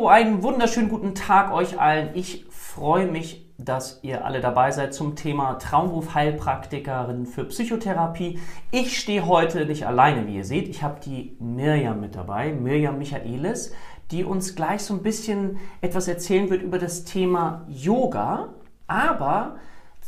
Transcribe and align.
So, 0.00 0.08
einen 0.08 0.42
wunderschönen 0.42 0.88
guten 0.88 1.14
Tag 1.14 1.52
euch 1.52 1.78
allen. 1.78 2.08
Ich 2.14 2.46
freue 2.48 3.06
mich, 3.06 3.44
dass 3.58 4.00
ihr 4.02 4.24
alle 4.24 4.40
dabei 4.40 4.70
seid 4.70 4.94
zum 4.94 5.14
Thema 5.14 5.58
Traumberuf 5.58 6.14
Heilpraktikerin 6.14 7.26
für 7.26 7.44
Psychotherapie. 7.44 8.38
Ich 8.70 8.98
stehe 8.98 9.26
heute 9.26 9.66
nicht 9.66 9.86
alleine, 9.86 10.26
wie 10.26 10.36
ihr 10.36 10.46
seht. 10.46 10.70
Ich 10.70 10.82
habe 10.82 11.00
die 11.04 11.36
Mirjam 11.38 12.00
mit 12.00 12.16
dabei, 12.16 12.50
Mirjam 12.50 12.96
Michaelis, 12.96 13.74
die 14.10 14.24
uns 14.24 14.56
gleich 14.56 14.80
so 14.80 14.94
ein 14.94 15.02
bisschen 15.02 15.58
etwas 15.82 16.08
erzählen 16.08 16.48
wird 16.48 16.62
über 16.62 16.78
das 16.78 17.04
Thema 17.04 17.66
Yoga, 17.68 18.54
aber 18.86 19.56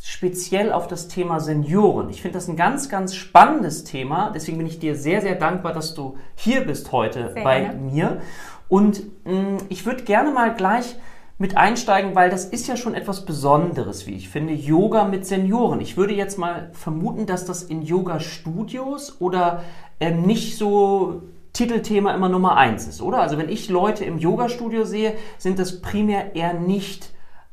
speziell 0.04 0.72
auf 0.72 0.88
das 0.88 1.06
Thema 1.06 1.38
Senioren. 1.38 2.10
Ich 2.10 2.22
finde 2.22 2.36
das 2.36 2.48
ein 2.48 2.56
ganz, 2.56 2.88
ganz 2.88 3.14
spannendes 3.14 3.84
Thema. 3.84 4.32
Deswegen 4.34 4.58
bin 4.58 4.66
ich 4.66 4.80
dir 4.80 4.96
sehr, 4.96 5.20
sehr 5.20 5.36
dankbar, 5.36 5.72
dass 5.72 5.94
du 5.94 6.16
hier 6.34 6.62
bist 6.62 6.90
heute 6.90 7.30
sehr 7.32 7.44
bei 7.44 7.60
gerne. 7.60 7.80
mir. 7.80 8.20
Und 8.68 9.02
mh, 9.24 9.32
mm, 9.32 9.56
ich 9.68 9.86
würde 9.86 10.02
gerne 10.02 10.32
mal 10.32 10.54
gleich 10.54 10.96
mit 11.38 11.56
einsteigen, 11.56 12.14
weil 12.14 12.30
das 12.30 12.44
ist 12.44 12.66
ja 12.66 12.76
schon 12.76 12.94
etwas 12.94 13.24
Besonderes, 13.24 14.06
wie 14.06 14.14
ich 14.14 14.28
finde, 14.28 14.52
Yoga 14.52 15.04
mit 15.04 15.24
Senioren. 15.24 15.80
Ich 15.80 15.96
würde 15.96 16.14
jetzt 16.14 16.36
mal 16.36 16.70
vermuten, 16.72 17.26
dass 17.26 17.44
das 17.44 17.62
in 17.62 17.82
Yoga-Studios 17.82 19.20
oder 19.20 19.62
ähm, 20.00 20.22
nicht 20.22 20.56
so 20.56 21.22
Titelthema 21.52 22.12
immer 22.12 22.28
Nummer 22.28 22.56
eins 22.56 22.88
ist, 22.88 23.02
oder? 23.02 23.20
Also 23.20 23.38
wenn 23.38 23.48
ich 23.48 23.68
Leute 23.68 24.04
im 24.04 24.18
Yoga-Studio 24.18 24.84
sehe, 24.84 25.14
sind 25.38 25.58
das 25.58 25.80
primär 25.80 26.34
eher 26.34 26.54
nicht 26.54 27.10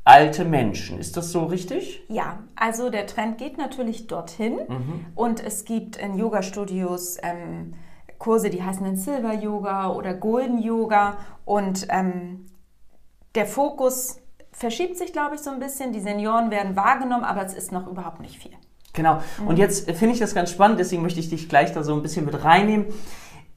alte 0.09 0.43
Menschen. 0.43 0.97
Ist 0.97 1.17
das 1.17 1.31
so 1.31 1.45
richtig? 1.45 2.03
Ja, 2.07 2.39
also 2.55 2.89
der 2.89 3.05
Trend 3.05 3.37
geht 3.37 3.59
natürlich 3.59 4.07
dorthin 4.07 4.55
mhm. 4.67 5.05
und 5.13 5.43
es 5.43 5.65
gibt 5.65 5.97
in 5.97 6.17
Yoga-Studios 6.17 7.17
ähm, 7.21 7.75
Kurse, 8.17 8.49
die 8.49 8.63
heißen 8.63 8.83
dann 8.83 8.97
Silver 8.97 9.33
Yoga 9.33 9.91
oder 9.91 10.15
Golden 10.15 10.57
Yoga 10.57 11.17
und 11.45 11.85
ähm, 11.89 12.47
der 13.35 13.45
Fokus 13.45 14.17
verschiebt 14.51 14.97
sich, 14.97 15.13
glaube 15.13 15.35
ich, 15.35 15.41
so 15.41 15.51
ein 15.51 15.59
bisschen. 15.59 15.93
Die 15.93 15.99
Senioren 15.99 16.49
werden 16.49 16.75
wahrgenommen, 16.75 17.23
aber 17.23 17.45
es 17.45 17.53
ist 17.53 17.71
noch 17.71 17.85
überhaupt 17.85 18.19
nicht 18.19 18.39
viel. 18.39 18.51
Genau. 18.93 19.21
Und 19.45 19.55
mhm. 19.55 19.61
jetzt 19.61 19.89
finde 19.91 20.15
ich 20.15 20.19
das 20.19 20.33
ganz 20.33 20.49
spannend, 20.49 20.79
deswegen 20.79 21.03
möchte 21.03 21.19
ich 21.19 21.29
dich 21.29 21.47
gleich 21.47 21.71
da 21.71 21.83
so 21.83 21.93
ein 21.93 22.01
bisschen 22.01 22.25
mit 22.25 22.43
reinnehmen. 22.43 22.87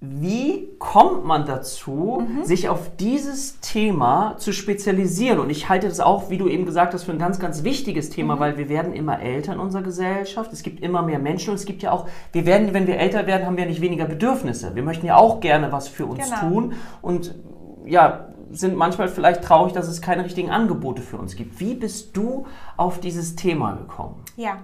Wie 0.04 0.68
kommt 0.80 1.24
man 1.24 1.46
dazu, 1.46 2.26
mhm. 2.26 2.44
sich 2.44 2.68
auf 2.68 2.90
dieses 2.96 3.60
Thema 3.60 4.34
zu 4.36 4.52
spezialisieren? 4.52 5.38
Und 5.38 5.48
ich 5.48 5.68
halte 5.68 5.86
das 5.86 6.00
auch, 6.00 6.28
wie 6.28 6.38
du 6.38 6.48
eben 6.48 6.66
gesagt 6.66 6.92
hast, 6.92 7.04
für 7.04 7.12
ein 7.12 7.20
ganz, 7.20 7.38
ganz 7.38 7.62
wichtiges 7.62 8.10
Thema, 8.10 8.34
mhm. 8.34 8.40
weil 8.40 8.58
wir 8.58 8.68
werden 8.68 8.94
immer 8.94 9.20
älter 9.20 9.52
in 9.52 9.60
unserer 9.60 9.82
Gesellschaft. 9.82 10.52
Es 10.52 10.64
gibt 10.64 10.82
immer 10.82 11.02
mehr 11.02 11.20
Menschen 11.20 11.50
und 11.50 11.54
es 11.54 11.66
gibt 11.66 11.82
ja 11.82 11.92
auch, 11.92 12.08
wir 12.32 12.46
werden, 12.46 12.74
wenn 12.74 12.88
wir 12.88 12.98
älter 12.98 13.28
werden, 13.28 13.46
haben 13.46 13.56
wir 13.56 13.64
nicht 13.66 13.80
weniger 13.80 14.06
Bedürfnisse. 14.06 14.74
Wir 14.74 14.82
möchten 14.82 15.06
ja 15.06 15.14
auch 15.14 15.38
gerne 15.38 15.70
was 15.70 15.86
für 15.86 16.06
uns 16.06 16.24
genau. 16.24 16.48
tun 16.48 16.72
und 17.00 17.36
ja, 17.86 18.26
sind 18.50 18.76
manchmal 18.76 19.06
vielleicht 19.06 19.44
traurig, 19.44 19.72
dass 19.72 19.86
es 19.86 20.02
keine 20.02 20.24
richtigen 20.24 20.50
Angebote 20.50 21.00
für 21.00 21.16
uns 21.16 21.36
gibt. 21.36 21.60
Wie 21.60 21.74
bist 21.74 22.16
du 22.16 22.46
auf 22.76 22.98
dieses 22.98 23.36
Thema 23.36 23.74
gekommen? 23.76 24.16
Ja, 24.36 24.58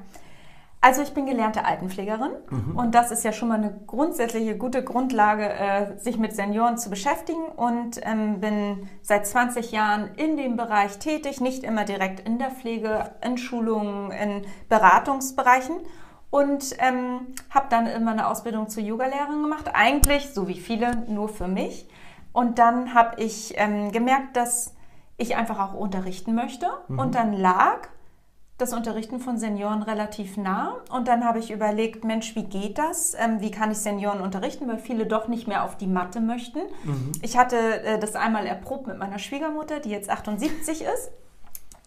also 0.80 1.02
ich 1.02 1.12
bin 1.12 1.26
gelernte 1.26 1.64
Altenpflegerin 1.64 2.30
mhm. 2.50 2.76
und 2.76 2.94
das 2.94 3.10
ist 3.10 3.24
ja 3.24 3.32
schon 3.32 3.48
mal 3.48 3.58
eine 3.58 3.80
grundsätzliche 3.86 4.56
gute 4.56 4.84
Grundlage, 4.84 5.48
äh, 5.48 5.98
sich 5.98 6.18
mit 6.18 6.36
Senioren 6.36 6.78
zu 6.78 6.88
beschäftigen 6.88 7.44
und 7.56 8.00
ähm, 8.02 8.40
bin 8.40 8.88
seit 9.02 9.26
20 9.26 9.72
Jahren 9.72 10.14
in 10.14 10.36
dem 10.36 10.56
Bereich 10.56 10.98
tätig, 10.98 11.40
nicht 11.40 11.64
immer 11.64 11.84
direkt 11.84 12.20
in 12.20 12.38
der 12.38 12.50
Pflege, 12.50 13.10
in 13.24 13.38
Schulungen, 13.38 14.12
in 14.12 14.42
Beratungsbereichen 14.68 15.76
und 16.30 16.76
ähm, 16.78 17.34
habe 17.50 17.66
dann 17.70 17.86
immer 17.86 18.12
eine 18.12 18.28
Ausbildung 18.28 18.68
zur 18.68 18.84
Yogalehrerin 18.84 19.42
gemacht, 19.42 19.70
eigentlich 19.72 20.30
so 20.32 20.46
wie 20.46 20.60
viele 20.60 20.96
nur 21.08 21.28
für 21.28 21.48
mich. 21.48 21.88
Und 22.32 22.60
dann 22.60 22.94
habe 22.94 23.20
ich 23.20 23.54
ähm, 23.56 23.90
gemerkt, 23.90 24.36
dass 24.36 24.74
ich 25.16 25.34
einfach 25.34 25.58
auch 25.58 25.74
unterrichten 25.74 26.34
möchte 26.34 26.68
mhm. 26.86 26.98
und 27.00 27.14
dann 27.16 27.32
lag 27.32 27.88
das 28.58 28.72
Unterrichten 28.72 29.20
von 29.20 29.38
Senioren 29.38 29.82
relativ 29.82 30.36
nah. 30.36 30.76
Und 30.90 31.06
dann 31.06 31.24
habe 31.24 31.38
ich 31.38 31.52
überlegt, 31.52 32.04
Mensch, 32.04 32.34
wie 32.34 32.42
geht 32.42 32.76
das? 32.76 33.14
Ähm, 33.18 33.40
wie 33.40 33.52
kann 33.52 33.70
ich 33.70 33.78
Senioren 33.78 34.20
unterrichten? 34.20 34.68
Weil 34.68 34.78
viele 34.78 35.06
doch 35.06 35.28
nicht 35.28 35.46
mehr 35.46 35.64
auf 35.64 35.76
die 35.76 35.86
Matte 35.86 36.20
möchten. 36.20 36.58
Mhm. 36.82 37.12
Ich 37.22 37.38
hatte 37.38 37.56
äh, 37.56 37.98
das 38.00 38.16
einmal 38.16 38.46
erprobt 38.46 38.88
mit 38.88 38.98
meiner 38.98 39.20
Schwiegermutter, 39.20 39.78
die 39.78 39.90
jetzt 39.90 40.10
78 40.10 40.82
ist. 40.82 41.12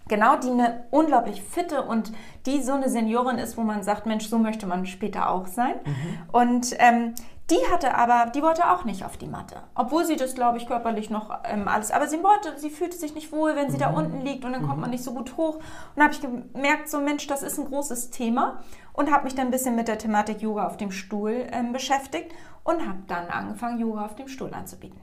Genau, 0.07 0.37
die 0.37 0.49
eine 0.49 0.85
unglaublich 0.91 1.41
fitte 1.41 1.83
und 1.83 2.11
die 2.45 2.61
so 2.61 2.73
eine 2.73 2.89
Seniorin 2.89 3.37
ist, 3.37 3.57
wo 3.57 3.61
man 3.61 3.83
sagt, 3.83 4.05
Mensch, 4.05 4.27
so 4.27 4.39
möchte 4.39 4.65
man 4.65 4.85
später 4.85 5.29
auch 5.29 5.47
sein. 5.47 5.75
Mhm. 5.85 6.19
Und 6.31 6.75
ähm, 6.79 7.13
die 7.51 7.71
hatte 7.71 7.95
aber, 7.95 8.31
die 8.31 8.41
wollte 8.41 8.71
auch 8.71 8.85
nicht 8.85 9.03
auf 9.03 9.17
die 9.17 9.27
Matte. 9.27 9.57
Obwohl 9.75 10.05
sie 10.05 10.15
das, 10.15 10.35
glaube 10.35 10.57
ich, 10.57 10.67
körperlich 10.67 11.09
noch 11.09 11.29
ähm, 11.43 11.67
alles. 11.67 11.91
Aber 11.91 12.07
sie 12.07 12.23
wollte, 12.23 12.57
sie 12.57 12.69
fühlte 12.69 12.97
sich 12.97 13.13
nicht 13.13 13.31
wohl, 13.33 13.55
wenn 13.55 13.69
sie 13.69 13.75
mhm. 13.75 13.81
da 13.81 13.89
unten 13.89 14.21
liegt 14.21 14.45
und 14.45 14.53
dann 14.53 14.61
kommt 14.61 14.77
mhm. 14.77 14.81
man 14.81 14.89
nicht 14.89 15.03
so 15.03 15.13
gut 15.13 15.35
hoch. 15.35 15.55
Und 15.55 15.63
da 15.97 16.03
habe 16.03 16.13
ich 16.13 16.21
gemerkt, 16.21 16.89
so 16.89 17.01
Mensch, 17.01 17.27
das 17.27 17.43
ist 17.43 17.59
ein 17.59 17.65
großes 17.65 18.09
Thema. 18.09 18.61
Und 18.93 19.11
habe 19.11 19.25
mich 19.25 19.35
dann 19.35 19.47
ein 19.47 19.51
bisschen 19.51 19.75
mit 19.75 19.87
der 19.87 19.97
Thematik 19.97 20.41
Yoga 20.41 20.65
auf 20.65 20.77
dem 20.77 20.91
Stuhl 20.91 21.47
ähm, 21.51 21.73
beschäftigt 21.73 22.31
und 22.63 22.87
habe 22.87 22.99
dann 23.07 23.27
angefangen, 23.27 23.79
Yoga 23.79 24.05
auf 24.05 24.15
dem 24.15 24.27
Stuhl 24.27 24.53
anzubieten. 24.53 24.99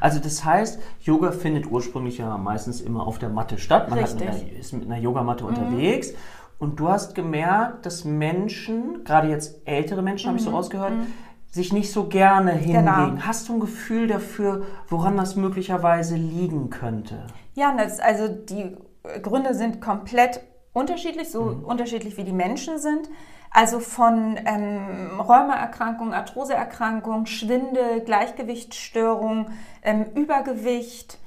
Also 0.00 0.20
das 0.20 0.44
heißt, 0.44 0.80
Yoga 1.00 1.32
findet 1.32 1.70
ursprünglich 1.70 2.18
ja 2.18 2.36
meistens 2.38 2.80
immer 2.80 3.06
auf 3.06 3.18
der 3.18 3.30
Matte 3.30 3.58
statt. 3.58 3.90
Man 3.90 3.98
Richtig. 3.98 4.28
Einer, 4.28 4.52
ist 4.52 4.72
mit 4.72 4.84
einer 4.84 4.98
Yogamatte 4.98 5.44
mhm. 5.44 5.50
unterwegs. 5.50 6.12
Und 6.58 6.78
du 6.78 6.88
hast 6.88 7.14
gemerkt, 7.14 7.86
dass 7.86 8.04
Menschen, 8.04 9.02
gerade 9.04 9.28
jetzt 9.28 9.66
ältere 9.66 10.02
Menschen, 10.02 10.26
mhm. 10.26 10.28
habe 10.28 10.38
ich 10.38 10.44
so 10.44 10.50
mhm. 10.50 10.56
rausgehört, 10.56 10.92
mhm 10.92 11.06
sich 11.50 11.72
nicht 11.72 11.92
so 11.92 12.04
gerne 12.04 12.52
hingehen. 12.52 12.86
Genau. 12.86 13.26
Hast 13.26 13.48
du 13.48 13.54
ein 13.54 13.60
Gefühl 13.60 14.06
dafür, 14.06 14.66
woran 14.88 15.16
das 15.16 15.36
möglicherweise 15.36 16.16
liegen 16.16 16.70
könnte? 16.70 17.26
Ja, 17.54 17.74
das, 17.76 17.98
also 17.98 18.28
die 18.28 18.76
Gründe 19.22 19.54
sind 19.54 19.80
komplett 19.80 20.40
unterschiedlich, 20.72 21.30
so 21.30 21.42
mhm. 21.42 21.64
unterschiedlich 21.64 22.16
wie 22.16 22.24
die 22.24 22.32
Menschen 22.32 22.78
sind. 22.78 23.08
Also 23.52 23.80
von 23.80 24.38
ähm, 24.44 25.20
Rheumaerkrankungen, 25.20 26.14
Arthroseerkrankungen, 26.14 27.26
Schwindel, 27.26 28.00
Gleichgewichtsstörung, 28.04 29.46
ähm, 29.82 30.06
Übergewicht, 30.14 31.18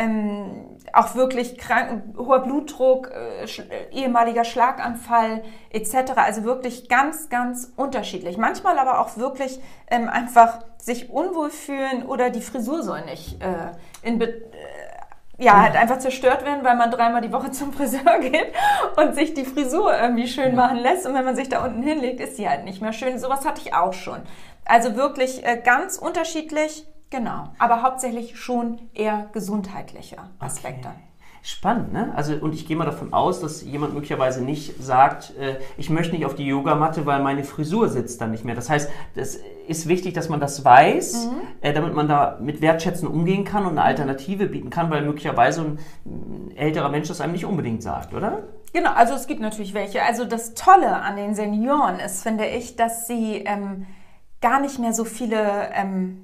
ähm, 0.00 0.78
auch 0.94 1.14
wirklich 1.14 1.58
krank, 1.58 2.02
hoher 2.16 2.40
Blutdruck, 2.40 3.10
äh, 3.10 3.46
sch 3.46 3.60
äh, 3.60 3.92
ehemaliger 3.92 4.44
Schlaganfall 4.44 5.42
etc. 5.70 6.12
Also 6.16 6.44
wirklich 6.44 6.88
ganz, 6.88 7.28
ganz 7.28 7.70
unterschiedlich. 7.76 8.38
Manchmal 8.38 8.78
aber 8.78 9.00
auch 9.00 9.18
wirklich 9.18 9.60
ähm, 9.90 10.08
einfach 10.08 10.60
sich 10.78 11.10
unwohl 11.10 11.50
fühlen 11.50 12.04
oder 12.06 12.30
die 12.30 12.40
Frisur 12.40 12.82
soll 12.82 13.04
nicht 13.04 13.42
äh, 13.42 13.72
in 14.02 14.18
Be 14.18 14.28
äh, 14.28 14.40
ja, 15.42 15.62
halt 15.62 15.74
einfach 15.74 15.98
zerstört 15.98 16.44
werden, 16.44 16.64
weil 16.64 16.76
man 16.76 16.90
dreimal 16.90 17.20
die 17.20 17.32
Woche 17.32 17.50
zum 17.50 17.72
Friseur 17.72 18.18
geht 18.20 18.52
und 18.96 19.14
sich 19.14 19.34
die 19.34 19.44
Frisur 19.44 19.94
irgendwie 19.94 20.28
schön 20.28 20.54
machen 20.54 20.78
lässt. 20.78 21.06
Und 21.06 21.14
wenn 21.14 21.24
man 21.26 21.36
sich 21.36 21.50
da 21.50 21.64
unten 21.64 21.82
hinlegt, 21.82 22.20
ist 22.20 22.36
sie 22.36 22.48
halt 22.48 22.64
nicht 22.64 22.80
mehr 22.80 22.94
schön. 22.94 23.18
Sowas 23.18 23.44
hatte 23.44 23.60
ich 23.62 23.74
auch 23.74 23.92
schon. 23.92 24.20
Also 24.64 24.96
wirklich 24.96 25.44
äh, 25.46 25.60
ganz 25.62 25.98
unterschiedlich 25.98 26.86
Genau, 27.10 27.48
aber 27.58 27.82
hauptsächlich 27.82 28.38
schon 28.38 28.78
eher 28.94 29.28
gesundheitliche 29.32 30.16
Aspekte. 30.38 30.88
Okay. 30.88 31.10
Spannend, 31.42 31.94
ne? 31.94 32.12
Also, 32.14 32.34
und 32.34 32.54
ich 32.54 32.66
gehe 32.66 32.76
mal 32.76 32.84
davon 32.84 33.14
aus, 33.14 33.40
dass 33.40 33.62
jemand 33.62 33.94
möglicherweise 33.94 34.44
nicht 34.44 34.82
sagt, 34.82 35.34
äh, 35.38 35.56
ich 35.78 35.88
möchte 35.88 36.14
nicht 36.14 36.26
auf 36.26 36.34
die 36.34 36.44
Yogamatte, 36.44 37.06
weil 37.06 37.22
meine 37.22 37.44
Frisur 37.44 37.88
sitzt 37.88 38.20
dann 38.20 38.30
nicht 38.30 38.44
mehr. 38.44 38.54
Das 38.54 38.68
heißt, 38.68 38.90
das 39.14 39.38
ist 39.66 39.88
wichtig, 39.88 40.12
dass 40.12 40.28
man 40.28 40.38
das 40.38 40.66
weiß, 40.66 41.28
mhm. 41.28 41.40
äh, 41.62 41.72
damit 41.72 41.94
man 41.94 42.08
da 42.08 42.36
mit 42.42 42.60
Wertschätzen 42.60 43.08
umgehen 43.08 43.44
kann 43.44 43.64
und 43.64 43.70
eine 43.70 43.82
Alternative 43.82 44.48
bieten 44.48 44.68
kann, 44.68 44.90
weil 44.90 45.02
möglicherweise 45.02 45.62
ein, 45.62 45.78
ein 46.04 46.56
älterer 46.56 46.90
Mensch 46.90 47.08
das 47.08 47.22
einem 47.22 47.32
nicht 47.32 47.46
unbedingt 47.46 47.82
sagt, 47.82 48.12
oder? 48.12 48.42
Genau, 48.74 48.92
also 48.92 49.14
es 49.14 49.26
gibt 49.26 49.40
natürlich 49.40 49.72
welche. 49.72 50.02
Also 50.02 50.26
das 50.26 50.52
Tolle 50.52 50.94
an 50.94 51.16
den 51.16 51.34
Senioren 51.34 52.00
ist, 52.00 52.22
finde 52.22 52.46
ich, 52.46 52.76
dass 52.76 53.06
sie 53.06 53.44
ähm, 53.46 53.86
gar 54.42 54.60
nicht 54.60 54.78
mehr 54.78 54.92
so 54.92 55.06
viele 55.06 55.70
ähm, 55.72 56.20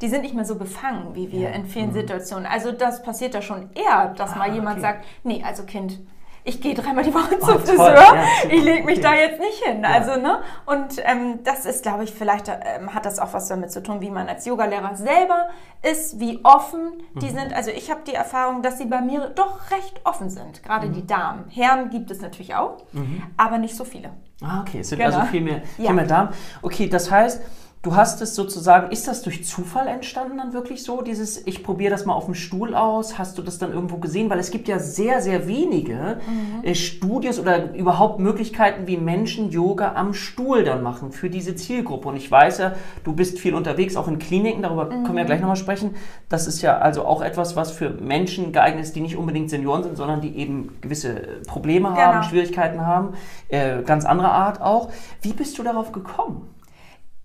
die 0.00 0.08
sind 0.08 0.22
nicht 0.22 0.34
mehr 0.34 0.44
so 0.44 0.56
befangen 0.56 1.14
wie 1.14 1.30
wir 1.30 1.40
ja. 1.40 1.50
in 1.50 1.66
vielen 1.66 1.90
mhm. 1.90 1.94
Situationen. 1.94 2.46
Also 2.46 2.72
das 2.72 3.02
passiert 3.02 3.34
da 3.34 3.42
schon 3.42 3.70
eher, 3.74 4.14
dass 4.16 4.32
ah, 4.32 4.36
mal 4.38 4.52
jemand 4.52 4.78
okay. 4.78 4.80
sagt, 4.80 5.04
nee, 5.24 5.42
also 5.44 5.64
Kind, 5.64 6.00
ich 6.42 6.60
gehe 6.60 6.74
dreimal 6.74 7.04
die 7.04 7.12
Woche 7.12 7.36
oh, 7.40 7.44
zum 7.44 7.60
Friseur, 7.60 7.94
ja, 7.94 8.24
ich 8.48 8.62
lege 8.62 8.84
mich 8.84 8.98
okay. 8.98 9.02
da 9.02 9.14
jetzt 9.14 9.40
nicht 9.40 9.62
hin. 9.62 9.82
Ja. 9.82 9.90
Also, 9.90 10.20
ne? 10.20 10.40
Und 10.64 10.96
ähm, 11.04 11.40
das 11.44 11.66
ist, 11.66 11.82
glaube 11.82 12.04
ich, 12.04 12.12
vielleicht 12.12 12.48
ähm, 12.48 12.94
hat 12.94 13.04
das 13.04 13.18
auch 13.18 13.32
was 13.34 13.48
damit 13.48 13.70
zu 13.70 13.82
tun, 13.82 14.00
wie 14.00 14.10
man 14.10 14.28
als 14.28 14.46
Yogalehrer 14.46 14.96
selber 14.96 15.50
ist, 15.82 16.18
wie 16.18 16.40
offen 16.42 17.02
die 17.14 17.26
mhm. 17.26 17.38
sind. 17.38 17.52
Also 17.52 17.70
ich 17.70 17.90
habe 17.90 18.00
die 18.06 18.14
Erfahrung, 18.14 18.62
dass 18.62 18.78
sie 18.78 18.86
bei 18.86 19.02
mir 19.02 19.30
doch 19.34 19.70
recht 19.70 20.00
offen 20.04 20.30
sind, 20.30 20.62
gerade 20.62 20.88
mhm. 20.88 20.94
die 20.94 21.06
Damen. 21.06 21.44
Herren 21.50 21.90
gibt 21.90 22.10
es 22.10 22.20
natürlich 22.22 22.54
auch, 22.54 22.78
mhm. 22.92 23.22
aber 23.36 23.58
nicht 23.58 23.76
so 23.76 23.84
viele. 23.84 24.10
Ah, 24.42 24.62
okay, 24.62 24.80
es 24.80 24.88
sind 24.88 25.00
also 25.02 25.12
genau. 25.12 25.20
also 25.20 25.30
viel 25.30 25.42
mehr, 25.42 25.62
viel 25.76 25.92
mehr 25.92 26.06
Damen. 26.06 26.30
Okay, 26.62 26.88
das 26.88 27.10
heißt, 27.10 27.42
Du 27.82 27.96
hast 27.96 28.20
es 28.20 28.34
sozusagen, 28.34 28.90
ist 28.92 29.08
das 29.08 29.22
durch 29.22 29.46
Zufall 29.46 29.88
entstanden 29.88 30.36
dann 30.36 30.52
wirklich 30.52 30.82
so, 30.82 31.00
dieses, 31.00 31.46
ich 31.46 31.64
probiere 31.64 31.90
das 31.90 32.04
mal 32.04 32.12
auf 32.12 32.26
dem 32.26 32.34
Stuhl 32.34 32.74
aus? 32.74 33.16
Hast 33.16 33.38
du 33.38 33.42
das 33.42 33.56
dann 33.56 33.72
irgendwo 33.72 33.96
gesehen? 33.96 34.28
Weil 34.28 34.38
es 34.38 34.50
gibt 34.50 34.68
ja 34.68 34.78
sehr, 34.78 35.22
sehr 35.22 35.48
wenige 35.48 36.18
mhm. 36.28 36.62
äh, 36.62 36.74
Studios 36.74 37.38
oder 37.38 37.72
überhaupt 37.72 38.18
Möglichkeiten, 38.20 38.86
wie 38.86 38.98
Menschen 38.98 39.50
Yoga 39.50 39.94
am 39.94 40.12
Stuhl 40.12 40.62
dann 40.62 40.82
machen 40.82 41.10
für 41.10 41.30
diese 41.30 41.56
Zielgruppe. 41.56 42.08
Und 42.08 42.16
ich 42.16 42.30
weiß 42.30 42.58
ja, 42.58 42.74
du 43.02 43.14
bist 43.14 43.38
viel 43.38 43.54
unterwegs, 43.54 43.96
auch 43.96 44.08
in 44.08 44.18
Kliniken, 44.18 44.60
darüber 44.60 44.84
mhm. 44.84 45.04
können 45.04 45.14
wir 45.14 45.22
ja 45.22 45.26
gleich 45.26 45.40
nochmal 45.40 45.56
sprechen. 45.56 45.94
Das 46.28 46.46
ist 46.46 46.60
ja 46.60 46.76
also 46.76 47.06
auch 47.06 47.22
etwas, 47.22 47.56
was 47.56 47.70
für 47.70 47.88
Menschen 47.88 48.52
geeignet 48.52 48.84
ist, 48.84 48.94
die 48.94 49.00
nicht 49.00 49.16
unbedingt 49.16 49.48
Senioren 49.48 49.84
sind, 49.84 49.96
sondern 49.96 50.20
die 50.20 50.36
eben 50.36 50.76
gewisse 50.82 51.40
Probleme 51.46 51.88
genau. 51.88 52.00
haben, 52.00 52.24
Schwierigkeiten 52.24 52.84
haben, 52.84 53.14
äh, 53.48 53.80
ganz 53.84 54.04
anderer 54.04 54.32
Art 54.32 54.60
auch. 54.60 54.90
Wie 55.22 55.32
bist 55.32 55.58
du 55.58 55.62
darauf 55.62 55.92
gekommen? 55.92 56.46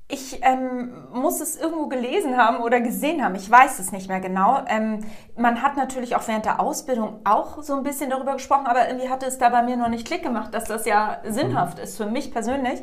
Ich 0.08 0.40
ähm, 0.44 1.08
muss 1.12 1.42
es 1.42 1.56
irgendwo 1.56 1.88
gelesen 1.88 2.38
haben 2.38 2.58
oder 2.58 2.80
gesehen 2.80 3.24
haben. 3.24 3.34
Ich 3.34 3.50
weiß 3.50 3.80
es 3.80 3.92
nicht 3.92 4.08
mehr 4.08 4.20
genau. 4.20 4.64
Ähm, 4.68 5.00
man 5.36 5.64
hat 5.64 5.78
natürlich 5.78 6.16
auch 6.16 6.28
während 6.28 6.46
der 6.46 6.60
Ausbildung 6.60 7.22
auch 7.24 7.64
so 7.64 7.74
ein 7.74 7.82
bisschen 7.82 8.12
darüber 8.12 8.34
gesprochen, 8.34 8.68
aber 8.68 8.88
irgendwie 8.88 9.10
hatte 9.10 9.26
es 9.26 9.40
da 9.40 9.50
bei 9.50 9.64
mir 9.64 9.78
noch 9.78 9.88
nicht 9.88 10.06
Klick 10.06 10.22
gemacht, 10.22 10.54
dass 10.54 10.66
das 10.66 10.86
ja 10.86 11.22
sinnhaft 11.24 11.80
ist 11.80 11.98
für 11.98 12.06
mich 12.06 12.32
persönlich. 12.32 12.82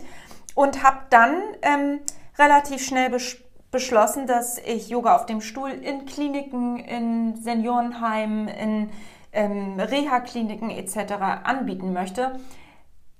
Und 0.56 0.82
habe 0.82 0.98
dann 1.10 1.36
ähm, 1.62 2.00
relativ 2.38 2.84
schnell 2.84 3.10
bes 3.10 3.38
beschlossen, 3.70 4.26
dass 4.26 4.58
ich 4.58 4.90
Yoga 4.90 5.16
auf 5.16 5.24
dem 5.24 5.40
Stuhl 5.40 5.70
in 5.70 6.04
Kliniken, 6.04 6.76
in 6.78 7.36
Seniorenheimen, 7.36 8.48
in 8.48 8.90
ähm, 9.32 9.80
Reha-Kliniken 9.80 10.68
etc. 10.68 11.14
anbieten 11.44 11.94
möchte 11.94 12.32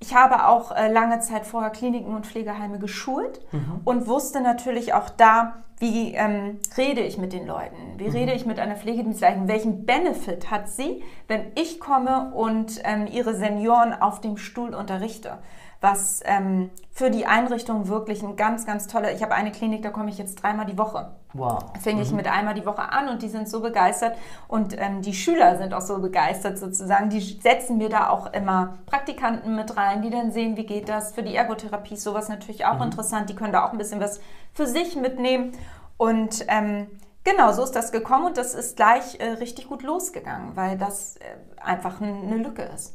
ich 0.02 0.16
habe 0.16 0.49
auch 0.49 0.72
äh, 0.72 0.90
lange 0.90 1.20
Zeit 1.20 1.46
vorher 1.46 1.70
Kliniken 1.70 2.12
und 2.12 2.26
Pflegeheime 2.26 2.81
geschult 2.81 3.40
mhm. 3.52 3.81
und 3.84 4.08
wusste 4.08 4.40
natürlich 4.40 4.94
auch 4.94 5.08
da, 5.08 5.62
wie 5.78 6.14
ähm, 6.14 6.58
rede 6.76 7.02
ich 7.02 7.19
mit 7.19 7.32
den 7.32 7.46
Leuten, 7.46 7.76
wie 7.99 8.08
mhm. 8.08 8.16
rede 8.16 8.32
ich 8.32 8.44
mit 8.44 8.58
einer 8.58 8.75
Pflegedienstleitung, 8.75 9.46
welchen 9.46 9.87
Benefit 9.87 10.50
hat 10.50 10.69
sie, 10.69 11.04
wenn 11.28 11.52
ich 11.54 11.78
komme 11.78 12.32
und 12.34 12.81
ähm, 12.82 13.06
ihre 13.06 13.34
Senioren 13.34 13.94
auf 13.94 14.20
dem 14.20 14.38
Stuhl 14.38 14.75
unterrichte 14.75 15.38
was 15.82 16.20
ähm, 16.25 16.70
für 16.93 17.11
die 17.11 17.26
Einrichtung 17.26 17.88
wirklich 17.88 18.23
ein 18.23 18.37
ganz, 18.37 18.64
ganz 18.64 18.87
toller. 18.87 19.12
Ich 19.12 19.23
habe 19.23 19.34
eine 19.34 19.50
Klinik, 19.50 19.82
da 19.82 19.90
komme 19.90 20.11
ich 20.11 20.17
jetzt 20.17 20.37
dreimal 20.37 20.64
die 20.64 20.79
Woche. 20.79 21.11
Wow. 21.32 21.64
Fing 21.82 21.96
mhm. 21.96 22.02
ich 22.02 22.12
mit 22.12 22.29
einmal 22.29 22.55
die 22.55 22.64
Woche 22.64 22.93
an 22.93 23.08
und 23.08 23.20
die 23.20 23.29
sind 23.29 23.49
so 23.49 23.61
begeistert 23.61 24.17
und 24.46 24.79
ähm, 24.79 25.02
die 25.02 25.12
Schüler 25.12 25.58
sind 25.58 25.75
auch 25.75 25.81
so 25.81 25.99
begeistert 25.99 26.56
sozusagen. 26.56 27.11
Die 27.11 27.20
setzen 27.20 27.79
mir 27.79 27.88
da 27.88 28.11
auch 28.11 28.32
immer 28.32 28.79
Praktikanten 28.87 29.56
mit 29.56 29.76
rein, 29.76 30.02
die 30.02 30.11
dann 30.11 30.31
sehen, 30.31 30.56
wie 30.56 30.67
geht 30.67 30.88
das. 30.88 31.12
Für 31.12 31.25
die 31.25 31.34
Ergotherapie 31.34 31.94
ist 31.94 32.05
sowas 32.05 32.29
natürlich 32.29 32.64
auch 32.64 32.76
mhm. 32.76 32.84
interessant. 32.84 33.29
Die 33.29 33.34
können 33.34 33.52
da 33.52 33.67
auch 33.67 33.73
ein 33.73 33.79
bisschen 33.79 34.00
was 34.00 34.20
für 34.52 34.67
sich 34.67 34.94
mitnehmen 34.94 35.52
und 35.96 36.44
ähm, 36.49 36.87
Genau, 37.25 37.52
so 37.52 37.62
ist 37.62 37.76
das 37.76 37.93
gekommen 37.93 38.25
und 38.26 38.37
das 38.37 38.52
ist 38.52 38.75
gleich 38.75 39.20
äh, 39.20 39.34
richtig 39.34 39.69
gut 39.69 39.84
losgegangen, 39.84 40.56
weil 40.56 40.76
das 40.76 41.19
äh, 41.19 41.20
einfach 41.61 42.00
eine 42.00 42.37
Lücke 42.37 42.62
ist. 42.62 42.94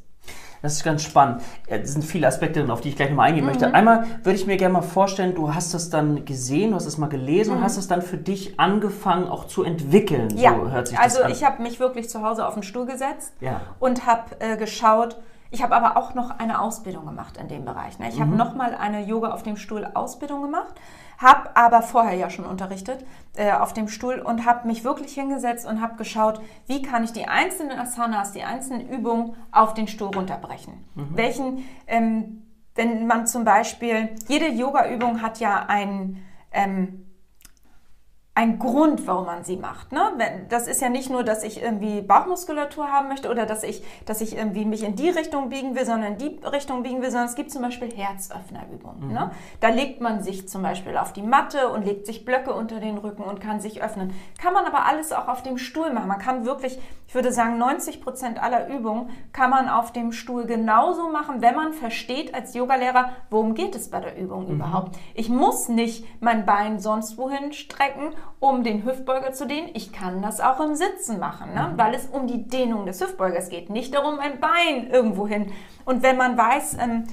Das 0.62 0.74
ist 0.74 0.84
ganz 0.84 1.04
spannend. 1.04 1.42
Es 1.68 1.94
sind 1.94 2.04
viele 2.04 2.28
Aspekte 2.28 2.60
drin, 2.60 2.72
auf 2.72 2.82
die 2.82 2.90
ich 2.90 2.96
gleich 2.96 3.10
nochmal 3.10 3.30
eingehen 3.30 3.46
mhm. 3.46 3.52
möchte. 3.52 3.74
Einmal 3.74 4.06
würde 4.24 4.38
ich 4.38 4.48
mir 4.48 4.58
gerne 4.58 4.74
mal 4.74 4.82
vorstellen, 4.82 5.36
du 5.36 5.54
hast 5.54 5.74
das 5.74 5.90
dann 5.90 6.26
gesehen, 6.26 6.72
du 6.72 6.76
hast 6.76 6.86
es 6.86 6.98
mal 6.98 7.08
gelesen 7.08 7.52
mhm. 7.52 7.58
und 7.58 7.64
hast 7.64 7.78
es 7.78 7.88
dann 7.88 8.02
für 8.02 8.18
dich 8.18 8.60
angefangen 8.60 9.28
auch 9.28 9.46
zu 9.46 9.64
entwickeln. 9.64 10.36
Ja, 10.38 10.56
so 10.56 10.72
hört 10.72 10.88
sich 10.88 11.00
also 11.00 11.18
das 11.18 11.26
an. 11.26 11.32
ich 11.32 11.44
habe 11.44 11.62
mich 11.62 11.80
wirklich 11.80 12.10
zu 12.10 12.24
Hause 12.24 12.48
auf 12.48 12.54
den 12.54 12.64
Stuhl 12.64 12.86
gesetzt 12.86 13.34
ja. 13.40 13.62
und 13.80 14.06
habe 14.06 14.40
äh, 14.40 14.58
geschaut, 14.58 15.18
ich 15.50 15.64
habe 15.64 15.76
aber 15.76 15.98
auch 15.98 16.14
noch 16.14 16.40
eine 16.40 16.60
Ausbildung 16.60 17.06
gemacht 17.06 17.38
in 17.38 17.48
dem 17.48 17.64
Bereich. 17.64 18.00
Ne? 18.00 18.10
Ich 18.10 18.18
mhm. 18.18 18.22
habe 18.22 18.36
nochmal 18.36 18.76
eine 18.76 19.02
Yoga 19.02 19.32
auf 19.32 19.44
dem 19.44 19.58
Stuhl 19.58 19.88
Ausbildung 19.94 20.42
gemacht 20.42 20.74
habe 21.18 21.56
aber 21.56 21.82
vorher 21.82 22.16
ja 22.16 22.30
schon 22.30 22.46
unterrichtet 22.46 23.06
äh, 23.36 23.52
auf 23.52 23.74
dem 23.74 23.88
Stuhl 23.88 24.20
und 24.20 24.46
habe 24.46 24.68
mich 24.68 24.84
wirklich 24.84 25.14
hingesetzt 25.14 25.66
und 25.66 25.82
habe 25.82 25.96
geschaut, 25.96 26.40
wie 26.68 26.82
kann 26.82 27.04
ich 27.04 27.12
die 27.12 27.28
einzelnen 27.28 27.80
Asanas, 27.80 28.32
die 28.32 28.44
einzelnen 28.44 28.88
Übungen 28.88 29.36
auf 29.52 29.74
den 29.74 29.88
Stuhl 29.88 30.10
runterbrechen. 30.16 30.74
Mhm. 30.96 31.18
Welchen, 31.18 31.66
ähm, 31.88 32.44
wenn 32.76 33.08
man 33.08 33.26
zum 33.26 33.44
Beispiel, 33.44 34.10
jede 34.28 34.48
Yoga-Übung 34.48 35.22
hat 35.22 35.40
ja 35.40 35.66
ein 35.68 36.24
ähm, 36.52 37.07
ein 38.38 38.60
Grund, 38.60 39.08
warum 39.08 39.26
man 39.26 39.44
sie 39.44 39.58
macht. 39.58 39.92
Ne? 39.92 40.00
Das 40.48 40.68
ist 40.68 40.80
ja 40.80 40.90
nicht 40.90 41.10
nur, 41.10 41.24
dass 41.24 41.44
ich 41.44 41.60
irgendwie 41.60 42.02
Bauchmuskulatur 42.02 42.92
haben 42.92 43.08
möchte 43.08 43.32
oder 43.32 43.48
dass 43.48 43.64
ich, 43.64 43.82
dass 44.06 44.22
ich 44.22 44.38
irgendwie 44.38 44.64
mich 44.64 44.84
in 44.84 44.96
die 44.96 45.10
Richtung 45.10 45.50
biegen 45.50 45.76
will, 45.76 45.88
sondern 45.88 46.14
in 46.14 46.18
die 46.20 46.46
Richtung 46.46 46.84
biegen 46.84 47.02
will, 47.02 47.10
sondern 47.10 47.30
es 47.30 47.34
gibt 47.34 47.50
zum 47.50 47.64
Beispiel 47.64 47.92
Herzöffnerübungen. 47.92 49.08
Mhm. 49.08 49.14
Ne? 49.14 49.32
Da 49.60 49.70
legt 49.70 50.02
man 50.02 50.22
sich 50.22 50.48
zum 50.48 50.62
Beispiel 50.62 50.98
auf 50.98 51.14
die 51.14 51.24
Matte 51.24 51.70
und 51.70 51.84
legt 51.84 52.06
sich 52.06 52.26
Blöcke 52.26 52.54
unter 52.54 52.80
den 52.80 53.00
Rücken 53.00 53.24
und 53.24 53.42
kann 53.42 53.60
sich 53.60 53.82
öffnen. 53.82 54.14
Kann 54.40 54.54
man 54.54 54.66
aber 54.66 54.86
alles 54.86 55.14
auch 55.14 55.28
auf 55.30 55.42
dem 55.42 55.58
Stuhl 55.58 55.92
machen. 55.92 56.08
Man 56.08 56.20
kann 56.20 56.46
wirklich, 56.46 56.78
ich 57.08 57.16
würde 57.16 57.32
sagen, 57.32 57.58
90 57.58 58.04
Prozent 58.04 58.40
aller 58.40 58.68
Übungen 58.70 59.10
kann 59.34 59.50
man 59.50 59.68
auf 59.68 59.94
dem 59.94 60.12
Stuhl 60.12 60.46
genauso 60.46 61.10
machen, 61.10 61.42
wenn 61.42 61.56
man 61.56 61.74
versteht 61.74 62.36
als 62.36 62.54
Yogalehrer, 62.54 63.10
worum 63.32 63.56
geht 63.56 63.76
es 63.76 63.90
bei 63.90 64.00
der 64.00 64.16
Übung 64.16 64.46
mhm. 64.46 64.58
überhaupt. 64.58 64.96
Ich 65.16 65.28
muss 65.28 65.70
nicht 65.70 66.06
mein 66.22 66.46
Bein 66.46 66.80
sonst 66.80 67.18
wohin 67.18 67.52
strecken 67.52 68.14
um 68.40 68.64
den 68.64 68.86
Hüftbeuger 68.86 69.34
zu 69.34 69.48
dehnen. 69.48 69.70
Ich 69.74 69.92
kann 69.92 70.22
das 70.22 70.40
auch 70.40 70.60
im 70.60 70.76
Sitzen 70.76 71.20
machen, 71.20 71.54
ne? 71.54 71.70
Mhm. 71.72 71.78
weil 71.78 71.94
es 71.94 72.08
um 72.08 72.28
die 72.28 72.48
Dehnung 72.48 72.86
des 72.86 73.02
Hüftbeugers 73.02 73.50
geht, 73.50 73.70
nicht 73.70 73.94
darum, 73.94 74.20
ein 74.20 74.40
Bein 74.40 74.90
irgendwo 74.90 75.28
hin. 75.28 75.52
Und 75.86 76.04
wenn 76.04 76.18
man 76.18 76.38
weiß, 76.38 76.78
ähm, 76.80 77.04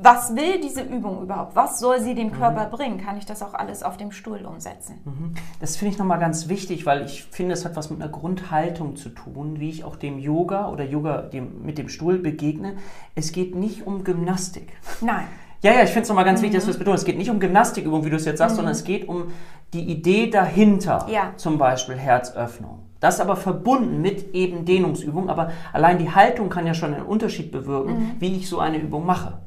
was 0.00 0.36
will 0.36 0.60
diese 0.60 0.82
Übung 0.82 1.22
überhaupt? 1.22 1.56
Was 1.56 1.80
soll 1.80 2.00
sie 2.00 2.14
dem 2.14 2.30
Körper 2.30 2.66
mhm. 2.66 2.70
bringen? 2.70 2.98
Kann 2.98 3.18
ich 3.18 3.26
das 3.26 3.42
auch 3.42 3.54
alles 3.54 3.82
auf 3.82 3.96
dem 3.96 4.12
Stuhl 4.12 4.46
umsetzen? 4.46 5.00
Mhm. 5.04 5.34
Das 5.60 5.76
finde 5.76 5.92
ich 5.92 5.98
nochmal 5.98 6.20
ganz 6.20 6.48
wichtig, 6.48 6.86
weil 6.86 7.04
ich 7.04 7.24
finde, 7.24 7.54
es 7.54 7.64
hat 7.64 7.74
was 7.74 7.90
mit 7.90 8.00
einer 8.00 8.10
Grundhaltung 8.10 8.94
zu 8.94 9.08
tun, 9.08 9.58
wie 9.58 9.70
ich 9.70 9.84
auch 9.84 9.96
dem 9.96 10.18
Yoga 10.18 10.68
oder 10.70 10.84
Yoga 10.84 11.22
dem, 11.22 11.64
mit 11.64 11.78
dem 11.78 11.88
Stuhl 11.88 12.18
begegne. 12.18 12.76
Es 13.16 13.32
geht 13.32 13.56
nicht 13.56 13.86
um 13.86 14.04
Gymnastik. 14.04 14.72
Nein. 15.00 15.26
Ja, 15.62 15.72
ja, 15.72 15.82
ich 15.82 15.90
finde 15.90 16.02
es 16.02 16.08
nochmal 16.08 16.24
ganz 16.24 16.40
mhm. 16.40 16.44
wichtig, 16.44 16.58
dass 16.58 16.64
du 16.66 16.70
das 16.70 16.78
betonst. 16.78 17.02
Es 17.02 17.04
geht 17.04 17.18
nicht 17.18 17.30
um 17.30 17.40
Gymnastikübung, 17.40 18.04
wie 18.04 18.10
du 18.10 18.16
es 18.16 18.24
jetzt 18.24 18.38
sagst, 18.38 18.54
mhm. 18.54 18.56
sondern 18.56 18.72
es 18.72 18.84
geht 18.84 19.08
um 19.08 19.32
die 19.72 19.82
Idee 19.82 20.30
dahinter. 20.30 21.06
Ja. 21.10 21.32
Zum 21.36 21.58
Beispiel 21.58 21.96
Herzöffnung. 21.96 22.80
Das 23.00 23.20
aber 23.20 23.36
verbunden 23.36 24.00
mit 24.00 24.34
eben 24.34 24.64
Dehnungsübung. 24.64 25.28
Aber 25.28 25.50
allein 25.72 25.98
die 25.98 26.10
Haltung 26.10 26.48
kann 26.48 26.66
ja 26.66 26.74
schon 26.74 26.94
einen 26.94 27.06
Unterschied 27.06 27.52
bewirken, 27.52 27.94
mhm. 27.94 28.10
wie 28.18 28.36
ich 28.36 28.48
so 28.48 28.60
eine 28.60 28.78
Übung 28.78 29.06
mache. 29.06 29.38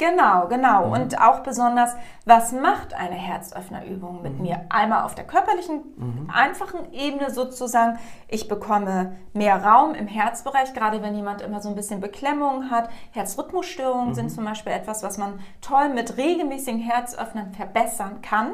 Genau, 0.00 0.48
genau. 0.48 0.86
Mhm. 0.86 0.92
Und 0.92 1.20
auch 1.20 1.40
besonders, 1.40 1.94
was 2.24 2.52
macht 2.52 2.94
eine 2.94 3.16
Herzöffnerübung 3.16 4.22
mit 4.22 4.36
mhm. 4.36 4.42
mir? 4.42 4.64
Einmal 4.70 5.04
auf 5.04 5.14
der 5.14 5.26
körperlichen, 5.26 5.82
mhm. 5.94 6.30
einfachen 6.32 6.90
Ebene 6.94 7.30
sozusagen. 7.30 7.98
Ich 8.26 8.48
bekomme 8.48 9.16
mehr 9.34 9.62
Raum 9.62 9.94
im 9.94 10.06
Herzbereich, 10.06 10.72
gerade 10.72 11.02
wenn 11.02 11.14
jemand 11.14 11.42
immer 11.42 11.60
so 11.60 11.68
ein 11.68 11.74
bisschen 11.74 12.00
Beklemmungen 12.00 12.70
hat. 12.70 12.88
Herzrhythmusstörungen 13.10 14.14
sind 14.14 14.26
mhm. 14.26 14.34
zum 14.36 14.44
Beispiel 14.46 14.72
etwas, 14.72 15.02
was 15.02 15.18
man 15.18 15.38
toll 15.60 15.90
mit 15.90 16.16
regelmäßigen 16.16 16.80
Herzöffnern 16.80 17.52
verbessern 17.52 18.22
kann. 18.22 18.52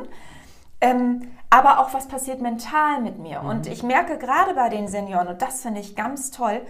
Ähm, 0.80 1.30
aber 1.48 1.78
auch 1.78 1.94
was 1.94 2.08
passiert 2.08 2.40
mental 2.40 3.00
mit 3.02 3.20
mir. 3.20 3.40
Und 3.42 3.66
mhm. 3.66 3.72
ich 3.72 3.84
merke 3.84 4.18
gerade 4.18 4.52
bei 4.54 4.68
den 4.68 4.88
Senioren, 4.88 5.28
und 5.28 5.42
das 5.42 5.62
finde 5.62 5.78
ich 5.78 5.94
ganz 5.94 6.32
toll, 6.32 6.60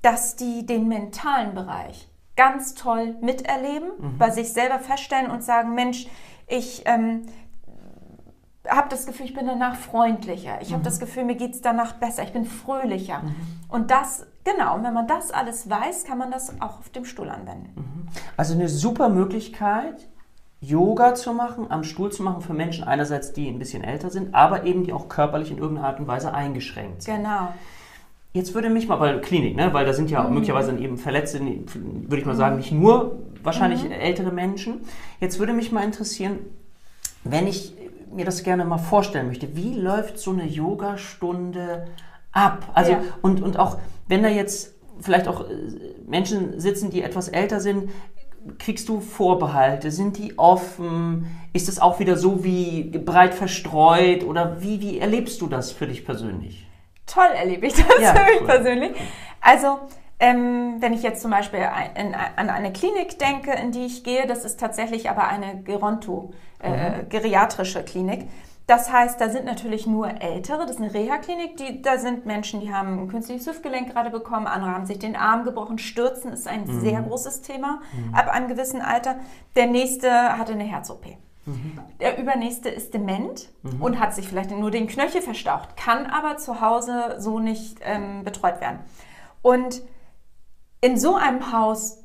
dass 0.00 0.36
die 0.36 0.64
den 0.64 0.88
mentalen 0.88 1.54
Bereich 1.54 2.08
ganz 2.36 2.74
toll 2.74 3.16
miterleben, 3.20 3.90
mhm. 3.98 4.18
bei 4.18 4.30
sich 4.30 4.52
selber 4.52 4.78
feststellen 4.78 5.30
und 5.30 5.42
sagen, 5.42 5.74
Mensch, 5.74 6.06
ich 6.46 6.82
ähm, 6.86 7.26
habe 8.68 8.88
das 8.88 9.06
Gefühl, 9.06 9.26
ich 9.26 9.34
bin 9.34 9.46
danach 9.46 9.76
freundlicher. 9.76 10.60
Ich 10.60 10.70
mhm. 10.70 10.74
habe 10.74 10.84
das 10.84 10.98
Gefühl, 10.98 11.24
mir 11.24 11.36
geht 11.36 11.52
es 11.52 11.60
danach 11.60 11.94
besser. 11.94 12.22
Ich 12.22 12.32
bin 12.32 12.44
fröhlicher. 12.44 13.20
Mhm. 13.20 13.34
Und 13.68 13.90
das, 13.90 14.26
genau, 14.44 14.82
wenn 14.82 14.94
man 14.94 15.06
das 15.06 15.30
alles 15.30 15.68
weiß, 15.68 16.04
kann 16.04 16.18
man 16.18 16.30
das 16.30 16.60
auch 16.60 16.78
auf 16.78 16.90
dem 16.90 17.04
Stuhl 17.04 17.28
anwenden. 17.28 17.72
Mhm. 17.76 18.08
Also 18.36 18.54
eine 18.54 18.68
super 18.68 19.08
Möglichkeit, 19.08 20.08
Yoga 20.60 21.14
zu 21.14 21.34
machen, 21.34 21.70
am 21.70 21.84
Stuhl 21.84 22.10
zu 22.10 22.22
machen 22.22 22.40
für 22.40 22.54
Menschen 22.54 22.84
einerseits, 22.84 23.32
die 23.34 23.48
ein 23.48 23.58
bisschen 23.58 23.84
älter 23.84 24.10
sind, 24.10 24.34
aber 24.34 24.64
eben 24.64 24.84
die 24.84 24.94
auch 24.94 25.08
körperlich 25.08 25.50
in 25.50 25.58
irgendeiner 25.58 25.88
Art 25.88 26.00
und 26.00 26.06
Weise 26.06 26.32
eingeschränkt 26.32 27.02
sind. 27.02 27.16
Genau. 27.16 27.52
Jetzt 28.36 28.52
würde 28.52 28.68
mich 28.68 28.88
mal 28.88 28.96
bei 28.96 29.16
Klinik, 29.18 29.54
ne, 29.54 29.72
weil 29.72 29.86
da 29.86 29.92
sind 29.92 30.10
ja 30.10 30.24
mhm. 30.24 30.34
möglicherweise 30.34 30.72
dann 30.72 30.82
eben 30.82 30.98
Verletzte, 30.98 31.40
würde 31.40 32.18
ich 32.18 32.26
mal 32.26 32.34
sagen, 32.34 32.56
nicht 32.56 32.72
nur 32.72 33.20
wahrscheinlich 33.44 33.84
mhm. 33.84 33.92
ältere 33.92 34.32
Menschen. 34.32 34.80
Jetzt 35.20 35.38
würde 35.38 35.52
mich 35.52 35.70
mal 35.70 35.84
interessieren, 35.84 36.40
wenn 37.22 37.46
ich 37.46 37.74
mir 38.12 38.24
das 38.24 38.42
gerne 38.42 38.64
mal 38.64 38.78
vorstellen 38.78 39.28
möchte, 39.28 39.54
wie 39.54 39.74
läuft 39.74 40.18
so 40.18 40.32
eine 40.32 40.48
Yogastunde 40.48 41.86
ab? 42.32 42.72
Also 42.74 42.92
ja. 42.92 43.02
und, 43.22 43.40
und 43.40 43.56
auch 43.56 43.78
wenn 44.08 44.24
da 44.24 44.28
jetzt 44.28 44.74
vielleicht 45.00 45.28
auch 45.28 45.48
äh, 45.48 45.54
Menschen 46.04 46.58
sitzen, 46.58 46.90
die 46.90 47.02
etwas 47.02 47.28
älter 47.28 47.60
sind, 47.60 47.90
kriegst 48.58 48.88
du 48.88 48.98
Vorbehalte? 48.98 49.92
Sind 49.92 50.18
die 50.18 50.40
offen? 50.40 51.26
Ist 51.52 51.68
es 51.68 51.78
auch 51.78 52.00
wieder 52.00 52.16
so 52.16 52.42
wie 52.42 52.82
breit 52.98 53.32
verstreut? 53.32 54.24
Oder 54.24 54.60
wie, 54.60 54.80
wie 54.80 54.98
erlebst 54.98 55.40
du 55.40 55.46
das 55.46 55.70
für 55.70 55.86
dich 55.86 56.04
persönlich? 56.04 56.66
Toll 57.06 57.30
erlebe 57.34 57.66
ich 57.66 57.74
das 57.74 57.86
ja, 58.00 58.14
für 58.14 58.24
mich 58.24 58.40
cool. 58.40 58.46
persönlich. 58.46 58.92
Also 59.40 59.78
Ähm, 60.20 60.76
wenn 60.78 60.92
ich 60.92 61.02
jetzt 61.02 61.20
zum 61.22 61.32
Beispiel 61.32 61.60
ein, 61.60 61.96
in, 61.96 62.14
an 62.14 62.48
eine 62.48 62.72
Klinik 62.72 63.18
denke, 63.18 63.50
in 63.52 63.72
die 63.72 63.84
ich 63.84 64.04
gehe, 64.04 64.26
das 64.26 64.44
ist 64.44 64.60
tatsächlich 64.60 65.10
aber 65.10 65.26
eine 65.26 65.62
Geronto, 65.62 66.32
äh, 66.62 66.70
mhm. 66.70 67.08
geriatrische 67.08 67.82
Klinik. 67.82 68.28
Das 68.66 68.90
heißt, 68.90 69.20
da 69.20 69.28
sind 69.28 69.44
natürlich 69.44 69.86
nur 69.86 70.22
Ältere, 70.22 70.62
das 70.62 70.76
ist 70.76 70.80
eine 70.80 70.94
Reha-Klinik, 70.94 71.82
da 71.82 71.98
sind 71.98 72.24
Menschen, 72.24 72.60
die 72.60 72.72
haben 72.72 73.00
ein 73.00 73.08
künstliches 73.08 73.46
Hüftgelenk 73.46 73.92
gerade 73.92 74.08
bekommen, 74.08 74.46
andere 74.46 74.70
haben 74.70 74.86
sich 74.86 74.98
den 74.98 75.16
Arm 75.16 75.44
gebrochen. 75.44 75.78
Stürzen 75.78 76.32
ist 76.32 76.48
ein 76.48 76.64
mhm. 76.64 76.80
sehr 76.80 77.02
großes 77.02 77.42
Thema 77.42 77.82
mhm. 77.92 78.14
ab 78.14 78.28
einem 78.28 78.48
gewissen 78.48 78.80
Alter. 78.80 79.16
Der 79.56 79.66
nächste 79.66 80.38
hatte 80.38 80.52
eine 80.52 80.64
Herz-OP. 80.64 81.04
Mhm. 81.46 81.78
Der 82.00 82.18
übernächste 82.18 82.68
ist 82.68 82.94
dement 82.94 83.50
mhm. 83.62 83.82
und 83.82 83.98
hat 83.98 84.14
sich 84.14 84.28
vielleicht 84.28 84.50
nur 84.50 84.70
den 84.70 84.86
Knöchel 84.86 85.22
verstaucht, 85.22 85.76
kann 85.76 86.06
aber 86.06 86.36
zu 86.36 86.60
Hause 86.60 87.16
so 87.18 87.38
nicht 87.38 87.78
ähm, 87.82 88.24
betreut 88.24 88.60
werden. 88.60 88.80
Und 89.42 89.82
in 90.80 90.98
so 90.98 91.16
einem 91.16 91.52
Haus 91.52 92.03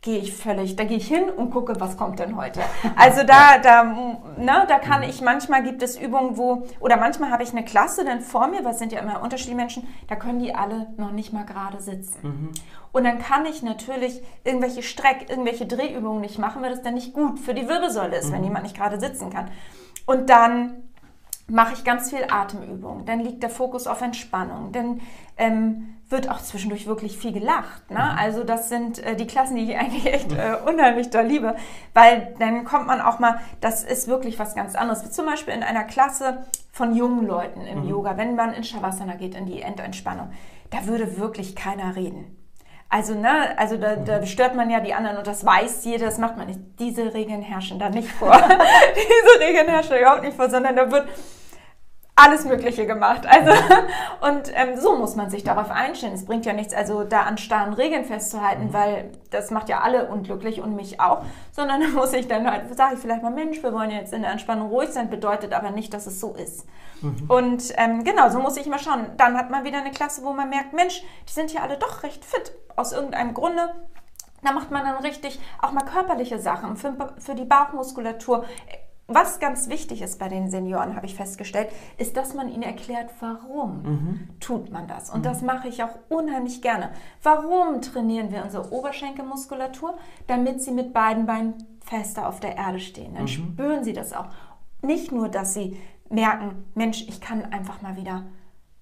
gehe 0.00 0.18
ich 0.18 0.32
völlig, 0.32 0.76
da 0.76 0.84
gehe 0.84 0.96
ich 0.96 1.08
hin 1.08 1.24
und 1.28 1.50
gucke, 1.50 1.80
was 1.80 1.96
kommt 1.96 2.20
denn 2.20 2.36
heute. 2.36 2.60
Also 2.96 3.24
da, 3.24 3.58
da, 3.58 3.84
ne, 3.84 4.64
da 4.68 4.78
kann 4.78 5.02
ich, 5.02 5.20
manchmal 5.20 5.62
gibt 5.62 5.82
es 5.82 5.98
Übungen, 5.98 6.36
wo, 6.36 6.66
oder 6.80 6.96
manchmal 6.96 7.30
habe 7.30 7.42
ich 7.42 7.50
eine 7.50 7.64
Klasse 7.64 8.04
dann 8.04 8.20
vor 8.20 8.46
mir, 8.46 8.64
was 8.64 8.78
sind 8.78 8.92
ja 8.92 9.00
immer 9.00 9.22
unterschiedliche 9.22 9.56
Menschen, 9.56 9.88
da 10.08 10.16
können 10.16 10.38
die 10.38 10.54
alle 10.54 10.88
noch 10.96 11.10
nicht 11.10 11.32
mal 11.32 11.44
gerade 11.44 11.80
sitzen. 11.80 12.18
Mhm. 12.22 12.50
Und 12.92 13.04
dann 13.04 13.18
kann 13.18 13.44
ich 13.44 13.62
natürlich 13.62 14.22
irgendwelche 14.44 14.82
Streck, 14.82 15.28
irgendwelche 15.28 15.66
Drehübungen 15.66 16.20
nicht 16.20 16.38
machen, 16.38 16.62
weil 16.62 16.70
das 16.70 16.82
dann 16.82 16.94
nicht 16.94 17.12
gut 17.12 17.38
für 17.38 17.54
die 17.54 17.68
Wirbelsäule 17.68 18.16
ist, 18.16 18.28
mhm. 18.28 18.34
wenn 18.34 18.44
jemand 18.44 18.64
nicht 18.64 18.76
gerade 18.76 19.00
sitzen 19.00 19.30
kann. 19.30 19.50
Und 20.06 20.30
dann 20.30 20.88
mache 21.48 21.74
ich 21.74 21.84
ganz 21.84 22.10
viel 22.10 22.24
Atemübungen. 22.28 23.04
Dann 23.04 23.20
liegt 23.20 23.42
der 23.42 23.50
Fokus 23.50 23.86
auf 23.86 24.00
Entspannung. 24.00 24.72
Dann 24.72 25.00
ähm, 25.36 25.97
wird 26.10 26.30
auch 26.30 26.40
zwischendurch 26.40 26.86
wirklich 26.86 27.18
viel 27.18 27.32
gelacht. 27.32 27.90
Ne? 27.90 27.98
Mhm. 27.98 28.18
Also 28.18 28.44
das 28.44 28.68
sind 28.68 28.98
äh, 28.98 29.14
die 29.14 29.26
Klassen, 29.26 29.56
die 29.56 29.70
ich 29.70 29.76
eigentlich 29.78 30.06
echt 30.06 30.32
äh, 30.32 30.56
unheimlich 30.66 31.10
doll 31.10 31.24
liebe, 31.24 31.56
weil 31.94 32.34
dann 32.38 32.64
kommt 32.64 32.86
man 32.86 33.00
auch 33.00 33.18
mal, 33.18 33.40
das 33.60 33.84
ist 33.84 34.08
wirklich 34.08 34.38
was 34.38 34.54
ganz 34.54 34.74
anderes. 34.74 35.04
Wie 35.04 35.10
zum 35.10 35.26
Beispiel 35.26 35.54
in 35.54 35.62
einer 35.62 35.84
Klasse 35.84 36.46
von 36.72 36.94
jungen 36.94 37.26
Leuten 37.26 37.62
im 37.62 37.82
mhm. 37.82 37.88
Yoga, 37.88 38.16
wenn 38.16 38.34
man 38.34 38.52
in 38.54 38.64
Shavasana 38.64 39.14
geht, 39.14 39.34
in 39.34 39.46
die 39.46 39.60
Endentspannung, 39.60 40.30
da 40.70 40.86
würde 40.86 41.18
wirklich 41.18 41.56
keiner 41.56 41.96
reden. 41.96 42.34
Also, 42.90 43.14
ne, 43.14 43.58
also 43.58 43.76
da, 43.76 43.96
da 43.96 44.20
mhm. 44.20 44.26
stört 44.26 44.54
man 44.54 44.70
ja 44.70 44.80
die 44.80 44.94
anderen 44.94 45.18
und 45.18 45.26
das 45.26 45.44
weiß 45.44 45.84
jeder, 45.84 46.06
das 46.06 46.16
macht 46.16 46.38
man 46.38 46.46
nicht. 46.46 46.60
Diese 46.78 47.12
Regeln 47.12 47.42
herrschen 47.42 47.78
da 47.78 47.90
nicht 47.90 48.08
vor. 48.08 48.32
Diese 48.94 49.46
Regeln 49.46 49.68
herrschen 49.68 49.98
überhaupt 49.98 50.22
nicht 50.22 50.36
vor, 50.36 50.48
sondern 50.48 50.74
da 50.74 50.90
wird 50.90 51.06
alles 52.18 52.44
Mögliche 52.44 52.86
gemacht. 52.86 53.26
Also, 53.26 53.52
und 54.20 54.50
ähm, 54.54 54.78
so 54.78 54.96
muss 54.96 55.14
man 55.14 55.30
sich 55.30 55.44
darauf 55.44 55.70
einstellen. 55.70 56.14
Es 56.14 56.24
bringt 56.24 56.44
ja 56.46 56.52
nichts, 56.52 56.74
also 56.74 57.04
da 57.04 57.22
an 57.22 57.38
starren 57.38 57.72
Regeln 57.72 58.04
festzuhalten, 58.04 58.66
mhm. 58.66 58.72
weil 58.72 59.10
das 59.30 59.50
macht 59.50 59.68
ja 59.68 59.80
alle 59.80 60.08
unglücklich 60.08 60.60
und 60.60 60.74
mich 60.74 61.00
auch, 61.00 61.22
sondern 61.52 61.80
da 61.82 61.88
muss 61.88 62.12
ich 62.12 62.26
dann 62.26 62.50
halt, 62.50 62.76
sage 62.76 62.94
ich 62.94 63.00
vielleicht 63.00 63.22
mal, 63.22 63.30
Mensch, 63.30 63.62
wir 63.62 63.72
wollen 63.72 63.90
jetzt 63.90 64.12
in 64.12 64.22
der 64.22 64.32
Entspannung 64.32 64.68
ruhig 64.68 64.90
sein, 64.90 65.10
bedeutet 65.10 65.52
aber 65.52 65.70
nicht, 65.70 65.94
dass 65.94 66.06
es 66.06 66.20
so 66.20 66.34
ist. 66.34 66.66
Mhm. 67.00 67.24
Und 67.28 67.72
ähm, 67.76 68.02
genau, 68.02 68.28
so 68.30 68.40
muss 68.40 68.56
ich 68.56 68.66
mal 68.66 68.80
schauen. 68.80 69.06
Dann 69.16 69.36
hat 69.36 69.50
man 69.50 69.64
wieder 69.64 69.78
eine 69.78 69.92
Klasse, 69.92 70.24
wo 70.24 70.32
man 70.32 70.50
merkt, 70.50 70.72
Mensch, 70.72 71.02
die 71.28 71.32
sind 71.32 71.50
hier 71.50 71.62
alle 71.62 71.76
doch 71.76 72.02
recht 72.02 72.24
fit, 72.24 72.52
aus 72.76 72.92
irgendeinem 72.92 73.34
Grunde. 73.34 73.74
Da 74.42 74.52
macht 74.52 74.70
man 74.70 74.84
dann 74.84 74.96
richtig 74.98 75.40
auch 75.60 75.72
mal 75.72 75.84
körperliche 75.84 76.38
Sachen 76.38 76.76
für, 76.76 76.94
für 77.18 77.34
die 77.34 77.44
Bauchmuskulatur 77.44 78.44
was 79.10 79.40
ganz 79.40 79.70
wichtig 79.70 80.02
ist 80.02 80.18
bei 80.18 80.28
den 80.28 80.50
Senioren, 80.50 80.94
habe 80.94 81.06
ich 81.06 81.14
festgestellt, 81.14 81.70
ist, 81.96 82.18
dass 82.18 82.34
man 82.34 82.50
ihnen 82.50 82.62
erklärt, 82.62 83.10
warum 83.20 83.82
mhm. 83.82 84.28
tut 84.38 84.70
man 84.70 84.86
das. 84.86 85.08
Und 85.08 85.20
mhm. 85.20 85.24
das 85.24 85.40
mache 85.40 85.66
ich 85.66 85.82
auch 85.82 85.98
unheimlich 86.10 86.60
gerne. 86.60 86.90
Warum 87.22 87.80
trainieren 87.80 88.30
wir 88.30 88.44
unsere 88.44 88.70
Oberschenkelmuskulatur? 88.70 89.96
Damit 90.26 90.62
sie 90.62 90.72
mit 90.72 90.92
beiden 90.92 91.24
Beinen 91.24 91.54
fester 91.80 92.28
auf 92.28 92.38
der 92.40 92.58
Erde 92.58 92.80
stehen. 92.80 93.14
Dann 93.14 93.22
mhm. 93.22 93.28
spüren 93.28 93.82
sie 93.82 93.94
das 93.94 94.12
auch. 94.12 94.26
Nicht 94.82 95.10
nur, 95.10 95.30
dass 95.30 95.54
sie 95.54 95.80
merken, 96.10 96.66
Mensch, 96.74 97.08
ich 97.08 97.22
kann 97.22 97.50
einfach 97.50 97.80
mal 97.80 97.96
wieder, 97.96 98.26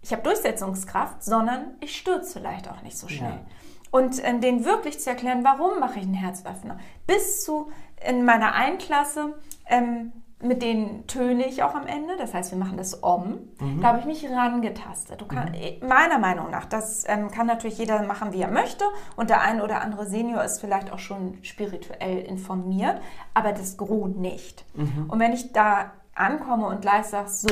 ich 0.03 0.13
habe 0.13 0.23
Durchsetzungskraft, 0.23 1.23
sondern 1.23 1.77
ich 1.81 1.97
stürze 1.97 2.41
vielleicht 2.41 2.69
auch 2.69 2.83
nicht 2.83 2.99
so 2.99 3.07
schnell. 3.07 3.31
Ja. 3.31 3.47
Und 3.93 4.23
äh, 4.25 4.39
denen 4.41 4.65
wirklich 4.65 4.99
zu 4.99 5.09
erklären, 5.09 5.45
warum 5.45 5.79
mache 5.79 6.01
ich 6.01 6.05
einen 6.05 6.15
Herzöffner. 6.15 6.79
Bis 7.07 7.45
zu 7.45 7.71
in 8.05 8.25
meiner 8.25 8.55
Einklasse 8.55 9.35
ähm, 9.67 10.13
mit 10.43 10.63
denen 10.63 11.07
töne 11.07 11.47
ich 11.47 11.63
auch 11.63 11.75
am 11.75 11.87
Ende. 11.87 12.17
Das 12.19 12.35
heißt, 12.35 12.51
wir 12.51 12.59
machen 12.59 12.77
das 12.77 13.03
Om. 13.03 13.39
Mhm. 13.59 13.81
Da 13.81 13.89
habe 13.89 14.01
ich 14.01 14.05
mich 14.05 14.29
rangetastet. 14.31 15.27
Kann, 15.29 15.53
mhm. 15.53 15.89
Meiner 15.89 16.19
Meinung 16.19 16.51
nach, 16.51 16.67
das 16.67 17.05
ähm, 17.09 17.31
kann 17.31 17.47
natürlich 17.47 17.79
jeder 17.79 18.03
machen, 18.03 18.33
wie 18.33 18.43
er 18.43 18.51
möchte. 18.51 18.85
Und 19.17 19.31
der 19.31 19.41
ein 19.41 19.63
oder 19.63 19.81
andere 19.81 20.07
Senior 20.07 20.45
ist 20.45 20.61
vielleicht 20.61 20.93
auch 20.93 20.99
schon 20.99 21.39
spirituell 21.43 22.19
informiert, 22.19 23.01
aber 23.33 23.53
das 23.53 23.77
Gros 23.77 24.11
nicht. 24.15 24.65
Mhm. 24.75 25.07
Und 25.09 25.19
wenn 25.19 25.33
ich 25.33 25.53
da 25.53 25.93
ankomme 26.15 26.67
und 26.67 26.81
gleich 26.83 27.07
sage, 27.07 27.29
so, 27.29 27.49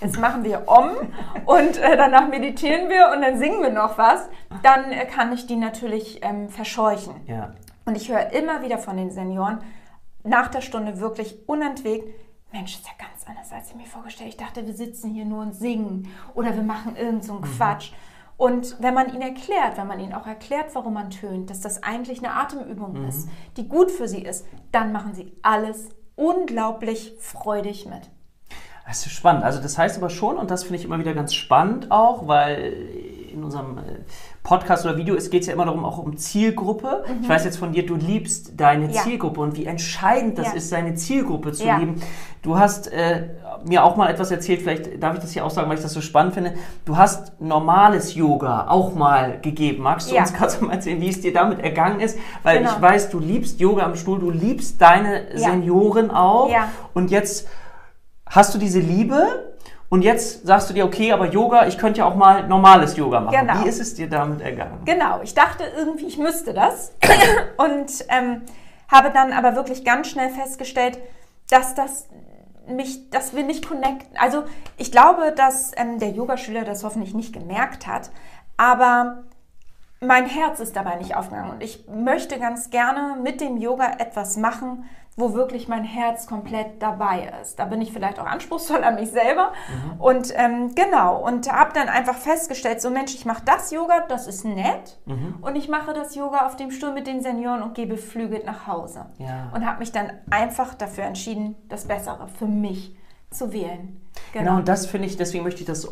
jetzt 0.00 0.18
machen 0.18 0.44
wir 0.44 0.64
Om 0.66 0.90
und 1.46 1.78
äh, 1.78 1.96
danach 1.96 2.28
meditieren 2.28 2.88
wir 2.88 3.10
und 3.14 3.22
dann 3.22 3.38
singen 3.38 3.62
wir 3.62 3.70
noch 3.70 3.96
was, 3.98 4.28
dann 4.62 4.90
äh, 4.90 5.04
kann 5.06 5.32
ich 5.32 5.46
die 5.46 5.56
natürlich 5.56 6.20
ähm, 6.22 6.48
verscheuchen. 6.48 7.14
Ja. 7.26 7.52
Und 7.84 7.96
ich 7.96 8.10
höre 8.10 8.32
immer 8.32 8.62
wieder 8.62 8.78
von 8.78 8.96
den 8.96 9.10
Senioren, 9.10 9.58
nach 10.24 10.48
der 10.48 10.62
Stunde 10.62 11.00
wirklich 11.00 11.48
unentwegt, 11.48 12.08
Mensch, 12.52 12.74
ist 12.74 12.86
ja 12.86 12.92
ganz 12.98 13.26
anders, 13.26 13.52
als 13.52 13.70
ich 13.70 13.76
mir 13.76 13.86
vorgestellt 13.86 14.30
Ich 14.30 14.36
dachte, 14.36 14.66
wir 14.66 14.74
sitzen 14.74 15.10
hier 15.10 15.24
nur 15.24 15.42
und 15.42 15.54
singen 15.54 16.08
oder 16.34 16.54
wir 16.54 16.62
machen 16.62 16.96
irgend 16.96 17.24
so 17.24 17.32
einen 17.32 17.42
mhm. 17.42 17.56
Quatsch. 17.56 17.92
Und 18.36 18.76
wenn 18.80 18.94
man 18.94 19.08
ihnen 19.10 19.22
erklärt, 19.22 19.76
wenn 19.76 19.86
man 19.86 20.00
ihnen 20.00 20.12
auch 20.12 20.26
erklärt, 20.26 20.74
warum 20.74 20.94
man 20.94 21.10
tönt, 21.10 21.50
dass 21.50 21.60
das 21.60 21.82
eigentlich 21.82 22.18
eine 22.18 22.34
Atemübung 22.34 23.00
mhm. 23.00 23.08
ist, 23.08 23.28
die 23.56 23.68
gut 23.68 23.90
für 23.90 24.08
sie 24.08 24.22
ist, 24.22 24.46
dann 24.72 24.92
machen 24.92 25.14
sie 25.14 25.32
alles 25.42 25.88
unglaublich 26.16 27.14
freudig 27.18 27.86
mit. 27.86 28.10
Das 28.86 29.06
ist 29.06 29.12
spannend. 29.12 29.44
Also 29.44 29.60
das 29.60 29.78
heißt 29.78 29.96
aber 29.96 30.10
schon, 30.10 30.36
und 30.36 30.50
das 30.50 30.62
finde 30.62 30.76
ich 30.76 30.84
immer 30.84 30.98
wieder 30.98 31.14
ganz 31.14 31.34
spannend 31.34 31.90
auch, 31.90 32.26
weil 32.26 32.72
in 33.32 33.42
unserem 33.42 33.78
äh, 33.78 34.04
Podcast 34.44 34.84
oder 34.84 34.98
Video 34.98 35.14
ist, 35.14 35.30
geht 35.30 35.40
es 35.40 35.46
ja 35.46 35.54
immer 35.54 35.64
darum, 35.64 35.86
auch 35.86 35.96
um 35.96 36.18
Zielgruppe. 36.18 37.02
Mhm. 37.08 37.22
Ich 37.22 37.28
weiß 37.30 37.46
jetzt 37.46 37.56
von 37.56 37.72
dir, 37.72 37.86
du 37.86 37.94
liebst 37.94 38.52
deine 38.60 38.92
ja. 38.92 39.02
Zielgruppe 39.02 39.40
und 39.40 39.56
wie 39.56 39.64
entscheidend 39.64 40.36
das 40.36 40.48
ja. 40.48 40.52
ist, 40.52 40.68
seine 40.68 40.94
Zielgruppe 40.94 41.52
zu 41.52 41.64
ja. 41.64 41.78
lieben. 41.78 42.02
Du 42.42 42.58
hast 42.58 42.92
äh, 42.92 43.30
mir 43.64 43.82
auch 43.82 43.96
mal 43.96 44.10
etwas 44.10 44.30
erzählt, 44.30 44.60
vielleicht 44.60 45.02
darf 45.02 45.14
ich 45.14 45.20
das 45.22 45.32
hier 45.32 45.46
auch 45.46 45.50
sagen, 45.50 45.70
weil 45.70 45.78
ich 45.78 45.82
das 45.82 45.94
so 45.94 46.02
spannend 46.02 46.34
finde. 46.34 46.52
Du 46.84 46.98
hast 46.98 47.40
normales 47.40 48.14
Yoga 48.14 48.66
auch 48.68 48.94
mal 48.94 49.40
gegeben. 49.40 49.82
Magst 49.82 50.12
du 50.12 50.16
uns 50.16 50.32
gerade 50.34 50.62
mal 50.62 50.74
erzählen, 50.74 51.00
wie 51.00 51.08
es 51.08 51.22
dir 51.22 51.32
damit 51.32 51.60
ergangen 51.60 52.00
ist? 52.00 52.18
Weil 52.42 52.58
genau. 52.58 52.72
ich 52.74 52.82
weiß, 52.82 53.08
du 53.08 53.20
liebst 53.20 53.60
Yoga 53.60 53.84
am 53.84 53.96
Stuhl, 53.96 54.20
du 54.20 54.30
liebst 54.30 54.78
deine 54.78 55.22
Senioren 55.34 56.10
auch. 56.10 56.50
Und 56.92 57.10
jetzt 57.10 57.48
hast 58.26 58.54
du 58.54 58.58
diese 58.58 58.80
Liebe 58.80 59.53
und 59.94 60.02
jetzt 60.02 60.44
sagst 60.44 60.68
du 60.68 60.74
dir, 60.74 60.84
okay, 60.84 61.12
aber 61.12 61.30
Yoga, 61.30 61.68
ich 61.68 61.78
könnte 61.78 62.00
ja 62.00 62.06
auch 62.06 62.16
mal 62.16 62.48
normales 62.48 62.96
Yoga 62.96 63.20
machen. 63.20 63.38
Genau. 63.38 63.62
Wie 63.62 63.68
ist 63.68 63.78
es 63.78 63.94
dir 63.94 64.08
damit 64.10 64.40
ergangen? 64.40 64.80
Genau, 64.84 65.20
ich 65.22 65.34
dachte 65.34 65.62
irgendwie, 65.76 66.06
ich 66.06 66.18
müsste 66.18 66.52
das. 66.52 66.90
und 67.58 68.04
ähm, 68.08 68.42
habe 68.88 69.12
dann 69.12 69.32
aber 69.32 69.54
wirklich 69.54 69.84
ganz 69.84 70.08
schnell 70.08 70.30
festgestellt, 70.30 70.98
dass 71.48 71.76
das 71.76 72.08
mich, 72.66 73.08
dass 73.10 73.36
wir 73.36 73.44
nicht 73.44 73.68
connecten. 73.68 74.16
Also 74.16 74.42
ich 74.78 74.90
glaube, 74.90 75.32
dass 75.36 75.70
ähm, 75.76 76.00
der 76.00 76.10
Yogaschüler 76.10 76.64
das 76.64 76.82
hoffentlich 76.82 77.14
nicht 77.14 77.32
gemerkt 77.32 77.86
hat, 77.86 78.10
aber 78.56 79.22
mein 80.00 80.26
Herz 80.26 80.58
ist 80.58 80.74
dabei 80.74 80.96
nicht 80.96 81.14
aufgegangen 81.14 81.52
und 81.52 81.62
ich 81.62 81.86
möchte 81.86 82.40
ganz 82.40 82.70
gerne 82.70 83.16
mit 83.22 83.40
dem 83.40 83.58
Yoga 83.58 83.92
etwas 84.00 84.36
machen, 84.38 84.86
wo 85.16 85.34
wirklich 85.34 85.68
mein 85.68 85.84
Herz 85.84 86.26
komplett 86.26 86.82
dabei 86.82 87.32
ist. 87.40 87.58
Da 87.58 87.66
bin 87.66 87.80
ich 87.80 87.92
vielleicht 87.92 88.18
auch 88.18 88.26
anspruchsvoll 88.26 88.82
an 88.82 88.96
mich 88.96 89.10
selber. 89.10 89.52
Mhm. 89.68 90.00
Und 90.00 90.32
ähm, 90.36 90.74
genau, 90.74 91.24
und 91.24 91.50
habe 91.50 91.72
dann 91.72 91.88
einfach 91.88 92.16
festgestellt, 92.16 92.80
so 92.80 92.90
Mensch, 92.90 93.14
ich 93.14 93.24
mache 93.24 93.44
das 93.44 93.70
Yoga, 93.70 94.00
das 94.08 94.26
ist 94.26 94.44
nett. 94.44 94.98
Mhm. 95.06 95.36
Und 95.40 95.56
ich 95.56 95.68
mache 95.68 95.92
das 95.92 96.14
Yoga 96.14 96.46
auf 96.46 96.56
dem 96.56 96.70
Stuhl 96.70 96.92
mit 96.92 97.06
den 97.06 97.22
Senioren 97.22 97.62
und 97.62 97.74
gehe 97.74 97.86
beflügelt 97.86 98.44
nach 98.44 98.66
Hause. 98.66 99.06
Ja. 99.18 99.50
Und 99.54 99.64
habe 99.64 99.78
mich 99.78 99.92
dann 99.92 100.10
einfach 100.30 100.74
dafür 100.74 101.04
entschieden, 101.04 101.54
das 101.68 101.86
Bessere 101.86 102.28
für 102.28 102.46
mich 102.46 102.96
zu 103.30 103.52
wählen. 103.52 104.00
Genau, 104.32 104.44
genau 104.44 104.56
und 104.58 104.68
das 104.68 104.86
finde 104.86 105.06
ich, 105.06 105.16
deswegen 105.16 105.44
möchte 105.44 105.60
ich 105.60 105.66
das 105.66 105.88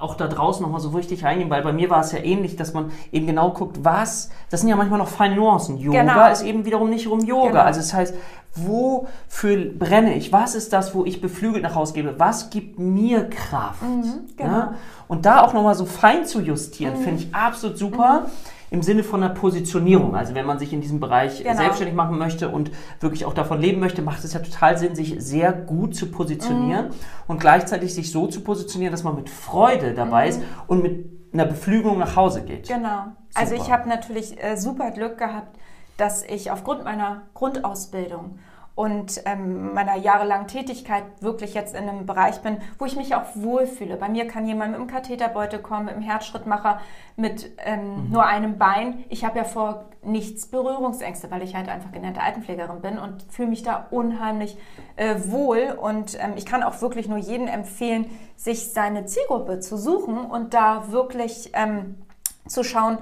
auch 0.00 0.14
da 0.16 0.26
draußen 0.26 0.62
nochmal 0.62 0.80
so 0.80 0.90
richtig 0.90 1.24
reingehen, 1.24 1.50
weil 1.50 1.62
bei 1.62 1.72
mir 1.72 1.90
war 1.90 2.00
es 2.00 2.12
ja 2.12 2.18
ähnlich, 2.18 2.56
dass 2.56 2.72
man 2.72 2.90
eben 3.12 3.26
genau 3.26 3.50
guckt, 3.50 3.78
was, 3.82 4.30
das 4.50 4.60
sind 4.60 4.68
ja 4.68 4.76
manchmal 4.76 4.98
noch 4.98 5.08
feine 5.08 5.36
Nuancen. 5.36 5.78
Yoga 5.78 6.00
genau. 6.02 6.30
ist 6.30 6.42
eben 6.42 6.64
wiederum 6.64 6.90
nicht 6.90 7.06
um 7.06 7.20
Yoga. 7.20 7.48
Genau. 7.48 7.60
Also 7.60 7.80
das 7.80 7.94
heißt, 7.94 8.14
wofür 8.54 9.64
brenne 9.78 10.14
ich? 10.14 10.32
Was 10.32 10.54
ist 10.54 10.72
das, 10.72 10.94
wo 10.94 11.04
ich 11.04 11.20
beflügelt 11.20 11.62
nach 11.62 11.74
Hause 11.74 11.94
gebe? 11.94 12.14
Was 12.18 12.50
gibt 12.50 12.78
mir 12.78 13.28
Kraft? 13.28 13.82
Mhm, 13.82 14.26
genau. 14.36 14.50
ja? 14.50 14.74
Und 15.08 15.26
da 15.26 15.42
auch 15.42 15.52
nochmal 15.52 15.74
so 15.74 15.86
fein 15.86 16.26
zu 16.26 16.40
justieren, 16.40 16.98
mhm. 16.98 17.02
finde 17.02 17.22
ich 17.22 17.34
absolut 17.34 17.78
super. 17.78 18.20
Mhm 18.20 18.54
im 18.74 18.82
Sinne 18.82 19.04
von 19.04 19.22
einer 19.22 19.32
Positionierung. 19.32 20.16
Also 20.16 20.34
wenn 20.34 20.44
man 20.44 20.58
sich 20.58 20.72
in 20.72 20.80
diesem 20.80 20.98
Bereich 20.98 21.44
genau. 21.44 21.56
selbstständig 21.56 21.94
machen 21.94 22.18
möchte 22.18 22.48
und 22.48 22.72
wirklich 22.98 23.24
auch 23.24 23.32
davon 23.32 23.60
leben 23.60 23.78
möchte, 23.78 24.02
macht 24.02 24.24
es 24.24 24.32
ja 24.32 24.40
total 24.40 24.76
Sinn, 24.76 24.96
sich 24.96 25.14
sehr 25.18 25.52
gut 25.52 25.94
zu 25.94 26.10
positionieren 26.10 26.88
mhm. 26.88 26.94
und 27.28 27.38
gleichzeitig 27.38 27.94
sich 27.94 28.10
so 28.10 28.26
zu 28.26 28.40
positionieren, 28.40 28.90
dass 28.90 29.04
man 29.04 29.14
mit 29.14 29.30
Freude 29.30 29.94
dabei 29.94 30.24
mhm. 30.24 30.30
ist 30.30 30.40
und 30.66 30.82
mit 30.82 31.06
einer 31.32 31.44
Beflügelung 31.44 31.98
nach 31.98 32.16
Hause 32.16 32.42
geht. 32.42 32.66
Genau. 32.66 33.12
Also 33.34 33.54
ich 33.54 33.70
habe 33.70 33.88
natürlich 33.88 34.42
äh, 34.42 34.56
super 34.56 34.90
Glück 34.90 35.18
gehabt, 35.18 35.56
dass 35.96 36.24
ich 36.24 36.50
aufgrund 36.50 36.82
meiner 36.82 37.22
Grundausbildung 37.34 38.40
und 38.74 39.22
ähm, 39.24 39.72
meiner 39.72 39.96
jahrelangen 39.96 40.48
Tätigkeit 40.48 41.04
wirklich 41.20 41.54
jetzt 41.54 41.76
in 41.76 41.88
einem 41.88 42.06
Bereich 42.06 42.40
bin, 42.40 42.56
wo 42.78 42.86
ich 42.86 42.96
mich 42.96 43.14
auch 43.14 43.24
wohlfühle. 43.34 43.96
Bei 43.96 44.08
mir 44.08 44.26
kann 44.26 44.46
jemand 44.46 44.72
mit 44.72 44.80
einem 44.80 44.88
Katheterbeutel 44.88 45.60
kommen, 45.60 45.86
mit 45.86 45.94
einem 45.94 46.02
Herzschrittmacher, 46.02 46.80
mit 47.14 47.52
ähm, 47.58 48.06
mhm. 48.06 48.10
nur 48.10 48.26
einem 48.26 48.58
Bein. 48.58 49.04
Ich 49.10 49.24
habe 49.24 49.38
ja 49.38 49.44
vor 49.44 49.84
nichts 50.02 50.46
Berührungsängste, 50.46 51.30
weil 51.30 51.42
ich 51.42 51.54
halt 51.54 51.68
einfach 51.68 51.92
gelernte 51.92 52.20
Altenpflegerin 52.20 52.80
bin 52.80 52.98
und 52.98 53.22
fühle 53.30 53.48
mich 53.48 53.62
da 53.62 53.86
unheimlich 53.92 54.56
äh, 54.96 55.14
wohl. 55.26 55.78
Und 55.80 56.18
ähm, 56.20 56.32
ich 56.36 56.44
kann 56.44 56.64
auch 56.64 56.82
wirklich 56.82 57.08
nur 57.08 57.18
jedem 57.18 57.46
empfehlen, 57.46 58.10
sich 58.34 58.72
seine 58.72 59.06
Zielgruppe 59.06 59.60
zu 59.60 59.76
suchen 59.76 60.18
und 60.18 60.52
da 60.52 60.90
wirklich 60.90 61.52
ähm, 61.54 62.02
zu 62.48 62.64
schauen, 62.64 62.98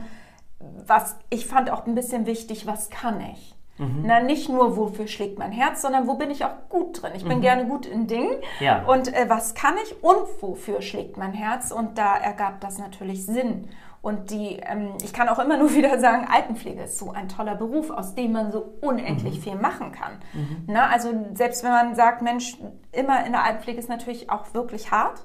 was 0.87 1.17
ich 1.31 1.47
fand 1.47 1.71
auch 1.71 1.87
ein 1.87 1.95
bisschen 1.95 2.27
wichtig, 2.27 2.67
was 2.67 2.91
kann 2.91 3.21
ich? 3.21 3.55
Mhm. 3.79 4.03
Na, 4.05 4.21
nicht 4.21 4.49
nur, 4.49 4.77
wofür 4.77 5.07
schlägt 5.07 5.39
mein 5.39 5.53
Herz, 5.53 5.83
sondern 5.83 6.07
wo 6.07 6.15
bin 6.15 6.31
ich 6.31 6.45
auch 6.45 6.69
gut 6.69 7.03
drin. 7.03 7.13
Ich 7.15 7.25
bin 7.25 7.39
mhm. 7.39 7.43
gerne 7.43 7.67
gut 7.67 7.87
in 7.87 8.07
Dingen. 8.07 8.37
Ja. 8.61 8.85
Und 8.85 9.13
äh, 9.13 9.29
was 9.29 9.55
kann 9.55 9.75
ich 9.83 10.03
und 10.03 10.27
wofür 10.41 10.83
schlägt 10.83 11.17
mein 11.17 11.33
Herz? 11.33 11.71
Und 11.71 11.99
da 11.99 12.17
ergab 12.17 12.61
das 12.61 12.79
natürlich 12.79 13.25
Sinn. 13.25 13.69
Und 14.03 14.31
die, 14.31 14.59
ähm, 14.67 14.95
ich 15.03 15.13
kann 15.13 15.29
auch 15.29 15.39
immer 15.39 15.57
nur 15.57 15.75
wieder 15.75 15.99
sagen, 15.99 16.27
Altenpflege 16.31 16.83
ist 16.83 16.99
so 16.99 17.13
ein 17.13 17.29
toller 17.29 17.55
Beruf, 17.55 17.91
aus 17.91 18.15
dem 18.15 18.33
man 18.33 18.53
so 18.53 18.75
unendlich 18.81 19.39
mhm. 19.39 19.43
viel 19.43 19.55
machen 19.55 19.93
kann. 19.93 20.19
Mhm. 20.33 20.65
Na, 20.67 20.89
also 20.89 21.11
selbst 21.35 21.65
wenn 21.65 21.71
man 21.71 21.95
sagt, 21.95 22.21
Mensch, 22.21 22.59
immer 22.91 23.25
in 23.25 23.33
der 23.33 23.45
Altenpflege 23.45 23.79
ist 23.79 23.89
natürlich 23.89 24.31
auch 24.31 24.53
wirklich 24.55 24.91
hart 24.91 25.25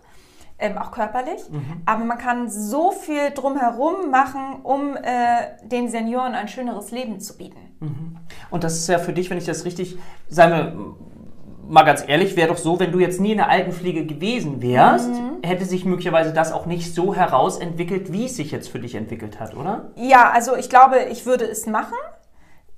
ähm, 0.59 0.77
auch 0.77 0.91
körperlich. 0.91 1.49
Mhm. 1.49 1.81
Aber 1.85 2.03
man 2.03 2.17
kann 2.17 2.49
so 2.49 2.91
viel 2.91 3.31
drumherum 3.31 4.09
machen, 4.09 4.61
um 4.63 4.95
äh, 4.95 5.01
den 5.63 5.89
Senioren 5.89 6.33
ein 6.33 6.47
schöneres 6.47 6.91
Leben 6.91 7.19
zu 7.19 7.37
bieten. 7.37 7.59
Mhm. 7.79 8.17
Und 8.49 8.63
das 8.63 8.75
ist 8.75 8.87
ja 8.87 8.99
für 8.99 9.13
dich, 9.13 9.29
wenn 9.29 9.37
ich 9.37 9.45
das 9.45 9.65
richtig, 9.65 9.97
sagen 10.29 10.51
wir 10.51 10.95
mal 11.69 11.83
ganz 11.83 12.03
ehrlich, 12.07 12.35
wäre 12.35 12.47
doch 12.47 12.57
so, 12.57 12.79
wenn 12.79 12.91
du 12.91 12.99
jetzt 12.99 13.19
nie 13.19 13.31
in 13.31 13.37
der 13.37 13.49
Altenpflege 13.49 14.05
gewesen 14.05 14.61
wärst, 14.61 15.09
mhm. 15.09 15.43
hätte 15.43 15.65
sich 15.65 15.85
möglicherweise 15.85 16.33
das 16.33 16.51
auch 16.51 16.65
nicht 16.65 16.93
so 16.93 17.13
herausentwickelt, 17.13 18.11
wie 18.11 18.25
es 18.25 18.37
sich 18.37 18.51
jetzt 18.51 18.69
für 18.69 18.79
dich 18.79 18.95
entwickelt 18.95 19.39
hat, 19.39 19.55
oder? 19.55 19.91
Ja, 19.95 20.31
also 20.31 20.55
ich 20.55 20.69
glaube, 20.69 20.99
ich 21.11 21.25
würde 21.25 21.45
es 21.45 21.65
machen 21.65 21.97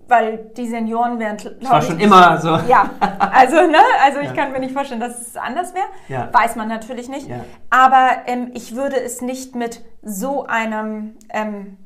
weil 0.10 0.52
die 0.58 0.68
Senioren 0.68 1.20
wären, 1.20 1.38
glaube 1.38 1.58
ich. 1.60 1.70
war 1.70 1.82
schon 1.82 2.00
immer 2.00 2.38
so. 2.40 2.50
Ja, 2.68 2.90
also, 3.20 3.56
ne, 3.56 3.78
also 4.04 4.20
ich 4.20 4.28
ja. 4.28 4.34
kann 4.34 4.52
mir 4.52 4.60
nicht 4.60 4.74
vorstellen, 4.74 5.00
dass 5.00 5.22
es 5.22 5.38
anders 5.38 5.74
wäre. 5.74 5.86
Ja. 6.08 6.30
Weiß 6.32 6.56
man 6.56 6.68
natürlich 6.68 7.10
nicht. 7.10 7.28
Ja. 7.28 7.46
Aber 7.70 8.10
ähm, 8.26 8.52
ich 8.54 8.76
würde 8.76 9.00
es 9.00 9.22
nicht 9.22 9.56
mit 9.56 9.82
so 10.02 10.46
einem, 10.46 11.16
ähm, 11.30 11.78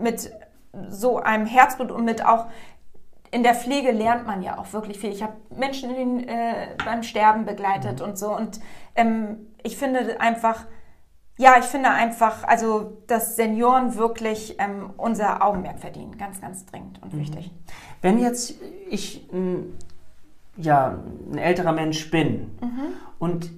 mit 0.00 0.30
so 0.88 1.18
einem 1.18 1.46
Herzblut 1.46 1.90
und 1.90 2.04
mit 2.04 2.24
auch 2.24 2.46
in 3.30 3.42
der 3.42 3.54
Pflege 3.54 3.92
lernt 3.92 4.26
man 4.26 4.42
ja 4.42 4.58
auch 4.58 4.72
wirklich 4.72 4.98
viel. 4.98 5.10
Ich 5.10 5.22
habe 5.22 5.34
Menschen 5.54 5.94
den, 5.94 6.26
äh, 6.28 6.68
beim 6.84 7.02
Sterben 7.02 7.44
begleitet 7.44 8.00
mhm. 8.00 8.06
und 8.06 8.18
so. 8.18 8.34
Und 8.34 8.60
ähm, 8.94 9.48
ich 9.62 9.76
finde 9.76 10.20
einfach, 10.20 10.64
ja, 11.38 11.54
ich 11.58 11.64
finde 11.66 11.90
einfach, 11.90 12.42
also, 12.42 12.98
dass 13.06 13.36
Senioren 13.36 13.96
wirklich 13.96 14.56
ähm, 14.58 14.90
unser 14.96 15.44
Augenmerk 15.44 15.78
verdienen. 15.78 16.18
Ganz, 16.18 16.40
ganz 16.40 16.66
dringend 16.66 17.00
und 17.00 17.14
mhm. 17.14 17.20
wichtig. 17.20 17.50
Wenn 18.02 18.18
jetzt 18.18 18.54
ich 18.90 19.28
ein, 19.32 19.76
ja, 20.56 20.98
ein 21.32 21.38
älterer 21.38 21.72
Mensch 21.72 22.10
bin 22.10 22.50
mhm. 22.60 22.92
und 23.20 23.50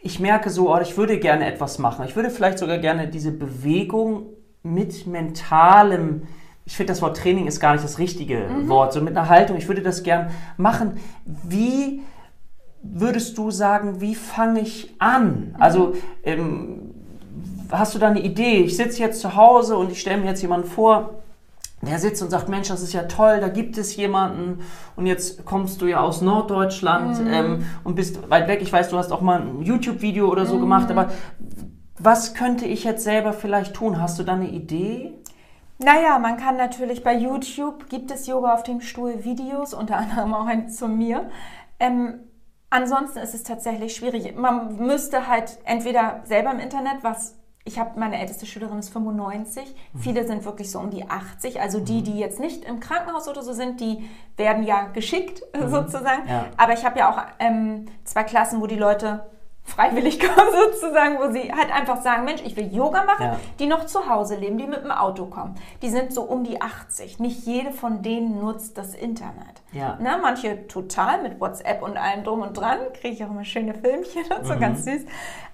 ich 0.00 0.18
merke 0.18 0.50
so, 0.50 0.74
oh, 0.74 0.80
ich 0.80 0.96
würde 0.96 1.18
gerne 1.18 1.46
etwas 1.46 1.78
machen. 1.78 2.04
Ich 2.04 2.16
würde 2.16 2.30
vielleicht 2.30 2.58
sogar 2.58 2.78
gerne 2.78 3.08
diese 3.08 3.30
Bewegung 3.30 4.26
mit 4.64 5.06
mentalem, 5.06 6.26
ich 6.64 6.76
finde 6.76 6.92
das 6.92 7.00
Wort 7.00 7.16
Training 7.16 7.46
ist 7.46 7.60
gar 7.60 7.72
nicht 7.72 7.84
das 7.84 8.00
richtige 8.00 8.38
mhm. 8.48 8.68
Wort, 8.68 8.92
so 8.92 9.00
mit 9.00 9.16
einer 9.16 9.28
Haltung, 9.28 9.56
ich 9.56 9.68
würde 9.68 9.82
das 9.82 10.02
gerne 10.02 10.30
machen. 10.56 10.98
Wie 11.24 12.02
würdest 12.92 13.36
du 13.38 13.50
sagen, 13.50 14.00
wie 14.00 14.14
fange 14.14 14.60
ich 14.60 14.94
an? 14.98 15.54
Also 15.58 15.94
ähm, 16.24 16.94
hast 17.70 17.94
du 17.94 17.98
da 17.98 18.08
eine 18.08 18.20
Idee? 18.20 18.58
Ich 18.58 18.76
sitze 18.76 19.00
jetzt 19.00 19.20
zu 19.20 19.36
Hause 19.36 19.76
und 19.76 19.90
ich 19.92 20.00
stelle 20.00 20.20
mir 20.20 20.28
jetzt 20.28 20.42
jemanden 20.42 20.68
vor, 20.68 21.22
der 21.82 21.98
sitzt 21.98 22.22
und 22.22 22.30
sagt, 22.30 22.48
Mensch, 22.48 22.68
das 22.68 22.82
ist 22.82 22.92
ja 22.92 23.02
toll, 23.02 23.38
da 23.40 23.48
gibt 23.48 23.78
es 23.78 23.96
jemanden 23.96 24.60
und 24.96 25.06
jetzt 25.06 25.44
kommst 25.44 25.80
du 25.82 25.86
ja 25.86 26.00
aus 26.00 26.22
Norddeutschland 26.22 27.20
mhm. 27.20 27.32
ähm, 27.32 27.66
und 27.84 27.94
bist 27.94 28.30
weit 28.30 28.48
weg. 28.48 28.60
Ich 28.62 28.72
weiß, 28.72 28.88
du 28.88 28.96
hast 28.96 29.12
auch 29.12 29.20
mal 29.20 29.40
ein 29.40 29.62
YouTube-Video 29.62 30.30
oder 30.30 30.46
so 30.46 30.56
mhm. 30.56 30.60
gemacht, 30.60 30.90
aber 30.90 31.10
was 31.98 32.34
könnte 32.34 32.66
ich 32.66 32.84
jetzt 32.84 33.04
selber 33.04 33.32
vielleicht 33.32 33.74
tun? 33.74 34.00
Hast 34.00 34.18
du 34.18 34.22
da 34.22 34.34
eine 34.34 34.48
Idee? 34.48 35.12
Naja, 35.78 36.18
man 36.18 36.38
kann 36.38 36.56
natürlich 36.56 37.04
bei 37.04 37.14
YouTube, 37.14 37.88
gibt 37.90 38.10
es 38.10 38.26
Yoga 38.26 38.54
auf 38.54 38.62
dem 38.62 38.80
Stuhl 38.80 39.24
Videos, 39.24 39.74
unter 39.74 39.98
anderem 39.98 40.32
auch 40.32 40.46
ein 40.46 40.70
zu 40.70 40.88
mir. 40.88 41.28
Ähm, 41.78 42.20
Ansonsten 42.70 43.18
ist 43.18 43.34
es 43.34 43.42
tatsächlich 43.42 43.94
schwierig. 43.94 44.36
Man 44.36 44.76
müsste 44.76 45.28
halt 45.28 45.58
entweder 45.64 46.20
selber 46.24 46.50
im 46.50 46.58
Internet, 46.58 47.02
was 47.02 47.36
ich 47.66 47.80
habe 47.80 47.98
meine 47.98 48.20
älteste 48.20 48.46
Schülerin 48.46 48.78
ist 48.78 48.90
95, 48.90 49.74
mhm. 49.92 49.98
viele 49.98 50.24
sind 50.24 50.44
wirklich 50.44 50.70
so 50.70 50.78
um 50.78 50.90
die 50.90 51.10
80. 51.10 51.60
Also 51.60 51.80
die, 51.80 51.98
mhm. 51.98 52.04
die 52.04 52.18
jetzt 52.18 52.38
nicht 52.38 52.64
im 52.64 52.78
Krankenhaus 52.78 53.28
oder 53.28 53.42
so 53.42 53.52
sind, 53.52 53.80
die 53.80 54.08
werden 54.36 54.62
ja 54.62 54.86
geschickt 54.86 55.42
mhm. 55.54 55.68
sozusagen. 55.68 56.28
Ja. 56.28 56.46
Aber 56.56 56.74
ich 56.74 56.84
habe 56.84 56.98
ja 57.00 57.10
auch 57.10 57.20
ähm, 57.40 57.86
zwei 58.04 58.22
Klassen, 58.22 58.60
wo 58.60 58.68
die 58.68 58.76
Leute 58.76 59.26
freiwillig 59.66 60.20
kommen 60.20 60.48
sozusagen, 60.72 61.18
wo 61.18 61.30
sie 61.32 61.52
halt 61.52 61.74
einfach 61.74 62.00
sagen, 62.00 62.24
Mensch, 62.24 62.42
ich 62.44 62.56
will 62.56 62.72
Yoga 62.72 63.04
machen, 63.04 63.24
ja. 63.24 63.40
die 63.58 63.66
noch 63.66 63.84
zu 63.84 64.08
Hause 64.08 64.36
leben, 64.36 64.56
die 64.56 64.66
mit 64.66 64.82
dem 64.82 64.90
Auto 64.90 65.26
kommen. 65.26 65.56
Die 65.82 65.90
sind 65.90 66.12
so 66.12 66.22
um 66.22 66.44
die 66.44 66.62
80. 66.62 67.18
Nicht 67.18 67.44
jede 67.46 67.72
von 67.72 68.02
denen 68.02 68.40
nutzt 68.40 68.78
das 68.78 68.94
Internet. 68.94 69.62
Ja. 69.72 69.98
Na, 70.00 70.16
manche 70.18 70.66
total 70.68 71.22
mit 71.22 71.40
WhatsApp 71.40 71.82
und 71.82 71.96
allem 71.96 72.24
drum 72.24 72.42
und 72.42 72.56
dran, 72.56 72.78
kriege 72.94 73.14
ich 73.14 73.24
auch 73.24 73.30
immer 73.30 73.44
schöne 73.44 73.74
Filmchen 73.74 74.24
und 74.38 74.46
so, 74.46 74.54
mhm. 74.54 74.60
ganz 74.60 74.84
süß. 74.84 75.02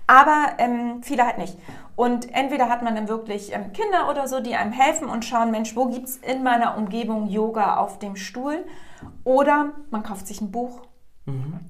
Aber 0.07 0.53
ähm, 0.59 1.03
viele 1.03 1.25
halt 1.25 1.39
nicht. 1.39 1.57
Und 1.97 2.35
entweder 2.35 2.69
hat 2.69 2.83
man 2.83 2.95
dann 2.95 3.09
wirklich 3.09 3.53
ähm, 3.53 3.73
Kinder 3.73 4.11
oder 4.11 4.29
so, 4.29 4.41
die 4.41 4.55
einem 4.55 4.73
helfen 4.73 5.09
und 5.09 5.25
schauen, 5.25 5.51
Mensch, 5.51 5.75
wo 5.77 5.87
gibt 5.87 6.09
es 6.09 6.17
in 6.19 6.43
meiner 6.43 6.77
Umgebung 6.77 7.29
Yoga 7.29 7.77
auf 7.77 7.99
dem 7.99 8.17
Stuhl? 8.17 8.65
Oder 9.25 9.71
man 9.91 10.03
kauft 10.03 10.27
sich 10.27 10.41
ein 10.41 10.51
Buch. 10.51 10.83
Mhm. 11.27 11.61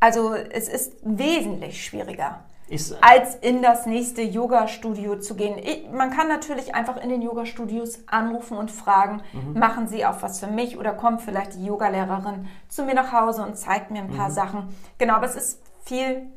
Also 0.00 0.34
es 0.34 0.68
ist 0.68 0.96
wesentlich 1.02 1.84
schwieriger, 1.84 2.40
ist, 2.70 2.96
als 3.02 3.34
in 3.36 3.60
das 3.60 3.84
nächste 3.84 4.22
Yoga-Studio 4.22 5.18
zu 5.18 5.34
gehen. 5.34 5.58
Ich, 5.58 5.90
man 5.92 6.10
kann 6.10 6.28
natürlich 6.28 6.74
einfach 6.74 6.96
in 6.96 7.10
den 7.10 7.20
Yoga-Studios 7.20 8.04
anrufen 8.06 8.56
und 8.56 8.70
fragen, 8.70 9.20
mhm. 9.32 9.58
machen 9.58 9.88
Sie 9.88 10.06
auch 10.06 10.22
was 10.22 10.40
für 10.40 10.46
mich 10.46 10.78
oder 10.78 10.92
kommt 10.92 11.20
vielleicht 11.20 11.54
die 11.54 11.66
Yogalehrerin 11.66 12.48
zu 12.68 12.84
mir 12.84 12.94
nach 12.94 13.12
Hause 13.12 13.44
und 13.44 13.58
zeigt 13.58 13.90
mir 13.90 14.00
ein 14.00 14.10
paar 14.10 14.30
mhm. 14.30 14.34
Sachen. 14.34 14.68
Genau, 14.96 15.14
aber 15.14 15.26
es 15.26 15.36
ist 15.36 15.62
viel 15.84 16.28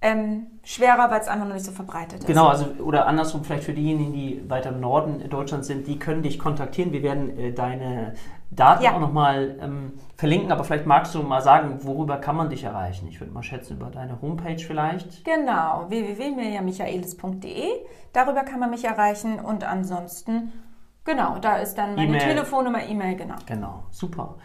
ähm, 0.00 0.46
schwerer, 0.64 1.10
weil 1.10 1.20
es 1.20 1.28
einfach 1.28 1.46
noch 1.46 1.54
nicht 1.54 1.64
so 1.64 1.72
verbreitet 1.72 2.20
ist. 2.20 2.26
Genau, 2.26 2.48
also 2.48 2.66
oder 2.80 3.06
andersrum 3.06 3.44
vielleicht 3.44 3.64
für 3.64 3.72
diejenigen, 3.72 4.12
die 4.12 4.48
weiter 4.48 4.70
im 4.70 4.80
Norden 4.80 5.28
Deutschlands 5.28 5.68
sind, 5.68 5.86
die 5.86 5.98
können 5.98 6.22
dich 6.22 6.38
kontaktieren. 6.38 6.92
Wir 6.92 7.02
werden 7.02 7.38
äh, 7.38 7.52
deine 7.52 8.14
Daten 8.54 8.84
ja. 8.84 8.94
auch 8.94 9.00
nochmal 9.00 9.58
ähm, 9.60 9.92
verlinken, 10.16 10.52
aber 10.52 10.62
vielleicht 10.64 10.86
magst 10.86 11.14
du 11.14 11.22
mal 11.22 11.40
sagen, 11.40 11.78
worüber 11.82 12.18
kann 12.18 12.36
man 12.36 12.50
dich 12.50 12.64
erreichen? 12.64 13.08
Ich 13.08 13.18
würde 13.18 13.32
mal 13.32 13.42
schätzen, 13.42 13.76
über 13.76 13.86
deine 13.86 14.20
Homepage 14.20 14.58
vielleicht. 14.58 15.24
Genau, 15.24 15.86
www.mirjamichaelis.de. 15.88 17.68
Darüber 18.12 18.42
kann 18.44 18.60
man 18.60 18.70
mich 18.70 18.84
erreichen 18.84 19.40
und 19.40 19.64
ansonsten, 19.64 20.52
genau, 21.04 21.38
da 21.38 21.56
ist 21.56 21.76
dann 21.76 21.94
meine 21.94 22.16
e 22.16 22.20
Telefonnummer, 22.20 22.84
E-Mail, 22.86 23.16
genau. 23.16 23.36
Genau, 23.46 23.84
super. 23.90 24.36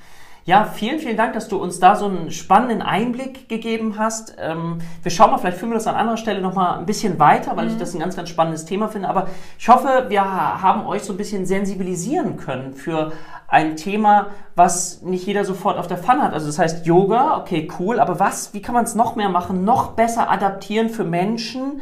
Ja, 0.47 0.63
vielen, 0.63 0.99
vielen 0.99 1.17
Dank, 1.17 1.33
dass 1.33 1.49
du 1.49 1.57
uns 1.57 1.81
da 1.81 1.97
so 1.97 2.05
einen 2.05 2.31
spannenden 2.31 2.81
Einblick 2.81 3.49
gegeben 3.49 3.97
hast. 3.97 4.37
Ähm, 4.39 4.77
wir 5.03 5.11
schauen 5.11 5.31
mal, 5.31 5.39
vielleicht 5.39 5.57
führen 5.57 5.71
wir 5.71 5.77
das 5.77 5.87
an 5.87 5.95
anderer 5.95 6.15
Stelle 6.15 6.39
nochmal 6.39 6.79
ein 6.79 6.85
bisschen 6.85 7.19
weiter, 7.19 7.57
weil 7.57 7.65
mhm. 7.65 7.71
ich 7.71 7.77
das 7.77 7.93
ein 7.93 7.99
ganz, 7.99 8.15
ganz 8.15 8.29
spannendes 8.29 8.63
Thema 8.63 8.87
finde. 8.87 9.09
Aber 9.09 9.27
ich 9.59 9.67
hoffe, 9.67 10.05
wir 10.07 10.23
haben 10.23 10.85
euch 10.87 11.03
so 11.03 11.11
ein 11.11 11.17
bisschen 11.17 11.45
sensibilisieren 11.45 12.37
können 12.37 12.71
für 12.75 13.11
ein 13.49 13.75
Thema, 13.75 14.27
was 14.55 15.01
nicht 15.01 15.25
jeder 15.27 15.43
sofort 15.43 15.77
auf 15.77 15.87
der 15.87 15.97
Pfanne 15.97 16.23
hat. 16.23 16.33
Also 16.33 16.47
das 16.47 16.59
heißt 16.59 16.85
Yoga, 16.85 17.39
okay, 17.39 17.67
cool, 17.77 17.99
aber 17.99 18.21
was, 18.21 18.53
wie 18.53 18.61
kann 18.61 18.73
man 18.73 18.85
es 18.85 18.95
noch 18.95 19.17
mehr 19.17 19.27
machen, 19.27 19.65
noch 19.65 19.95
besser 19.95 20.31
adaptieren 20.31 20.87
für 20.87 21.03
Menschen, 21.03 21.81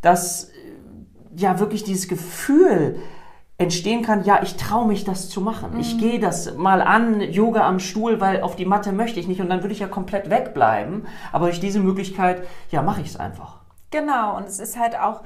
dass 0.00 0.50
ja 1.36 1.60
wirklich 1.60 1.84
dieses 1.84 2.08
Gefühl 2.08 2.96
entstehen 3.60 4.02
kann, 4.02 4.24
ja, 4.24 4.40
ich 4.42 4.56
traue 4.56 4.86
mich 4.86 5.04
das 5.04 5.28
zu 5.28 5.42
machen. 5.42 5.74
Mhm. 5.74 5.80
Ich 5.80 5.98
gehe 5.98 6.18
das 6.18 6.56
mal 6.56 6.80
an, 6.80 7.20
Yoga 7.20 7.68
am 7.68 7.78
Stuhl, 7.78 8.20
weil 8.20 8.40
auf 8.40 8.56
die 8.56 8.64
Matte 8.64 8.90
möchte 8.90 9.20
ich 9.20 9.28
nicht 9.28 9.42
und 9.42 9.50
dann 9.50 9.62
würde 9.62 9.74
ich 9.74 9.80
ja 9.80 9.86
komplett 9.86 10.30
wegbleiben. 10.30 11.06
Aber 11.30 11.46
durch 11.46 11.60
diese 11.60 11.80
Möglichkeit, 11.80 12.46
ja, 12.70 12.80
mache 12.80 13.02
ich 13.02 13.08
es 13.08 13.16
einfach. 13.16 13.58
Genau, 13.90 14.36
und 14.36 14.44
es 14.44 14.60
ist 14.60 14.78
halt 14.78 14.98
auch 14.98 15.22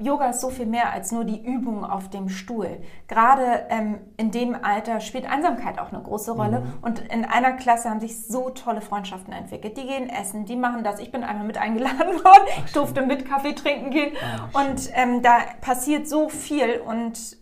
Yoga 0.00 0.30
ist 0.30 0.40
so 0.40 0.48
viel 0.48 0.64
mehr 0.64 0.94
als 0.94 1.12
nur 1.12 1.24
die 1.24 1.44
Übung 1.44 1.84
auf 1.84 2.08
dem 2.08 2.30
Stuhl. 2.30 2.80
Gerade 3.06 3.66
ähm, 3.68 3.98
in 4.16 4.30
dem 4.30 4.56
Alter 4.64 5.00
spielt 5.00 5.30
Einsamkeit 5.30 5.78
auch 5.78 5.92
eine 5.92 6.02
große 6.02 6.32
Rolle. 6.32 6.60
Mhm. 6.60 6.72
Und 6.80 6.98
in 7.12 7.26
einer 7.26 7.52
Klasse 7.52 7.90
haben 7.90 8.00
sich 8.00 8.26
so 8.26 8.48
tolle 8.48 8.80
Freundschaften 8.80 9.34
entwickelt. 9.34 9.76
Die 9.76 9.86
gehen 9.86 10.08
essen, 10.08 10.46
die 10.46 10.56
machen 10.56 10.84
das. 10.84 11.00
Ich 11.00 11.12
bin 11.12 11.22
einmal 11.22 11.46
mit 11.46 11.58
eingeladen 11.58 11.98
worden. 12.24 12.44
Ach, 12.56 12.64
ich 12.64 12.72
durfte 12.72 13.02
mit 13.02 13.28
Kaffee 13.28 13.54
trinken 13.54 13.90
gehen. 13.90 14.14
Ach, 14.24 14.62
und 14.62 14.90
ähm, 14.94 15.20
da 15.20 15.36
passiert 15.60 16.08
so 16.08 16.30
viel. 16.30 16.80
Und 16.80 17.39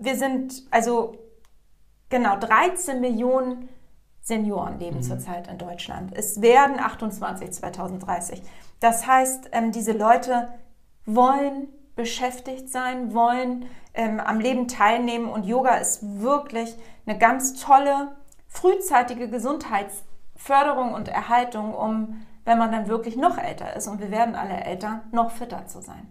wir 0.00 0.16
sind, 0.16 0.64
also 0.70 1.16
genau, 2.08 2.36
13 2.38 3.00
Millionen 3.00 3.68
Senioren 4.22 4.78
leben 4.78 4.98
mhm. 4.98 5.02
zurzeit 5.02 5.48
in 5.48 5.58
Deutschland. 5.58 6.12
Es 6.14 6.42
werden 6.42 6.78
28 6.78 7.52
2030. 7.52 8.42
Das 8.80 9.06
heißt, 9.06 9.50
ähm, 9.52 9.72
diese 9.72 9.92
Leute 9.92 10.48
wollen 11.06 11.68
beschäftigt 11.96 12.68
sein, 12.70 13.14
wollen 13.14 13.66
ähm, 13.94 14.20
am 14.20 14.40
Leben 14.40 14.68
teilnehmen 14.68 15.28
und 15.28 15.44
Yoga 15.44 15.76
ist 15.76 16.00
wirklich 16.20 16.74
eine 17.06 17.18
ganz 17.18 17.60
tolle 17.60 18.16
frühzeitige 18.48 19.28
Gesundheitsförderung 19.28 20.94
und 20.94 21.08
Erhaltung, 21.08 21.74
um, 21.74 22.26
wenn 22.44 22.58
man 22.58 22.72
dann 22.72 22.88
wirklich 22.88 23.16
noch 23.16 23.38
älter 23.38 23.76
ist 23.76 23.88
und 23.88 24.00
wir 24.00 24.10
werden 24.10 24.34
alle 24.34 24.64
älter, 24.64 25.02
noch 25.12 25.30
fitter 25.30 25.66
zu 25.66 25.80
sein. 25.80 26.10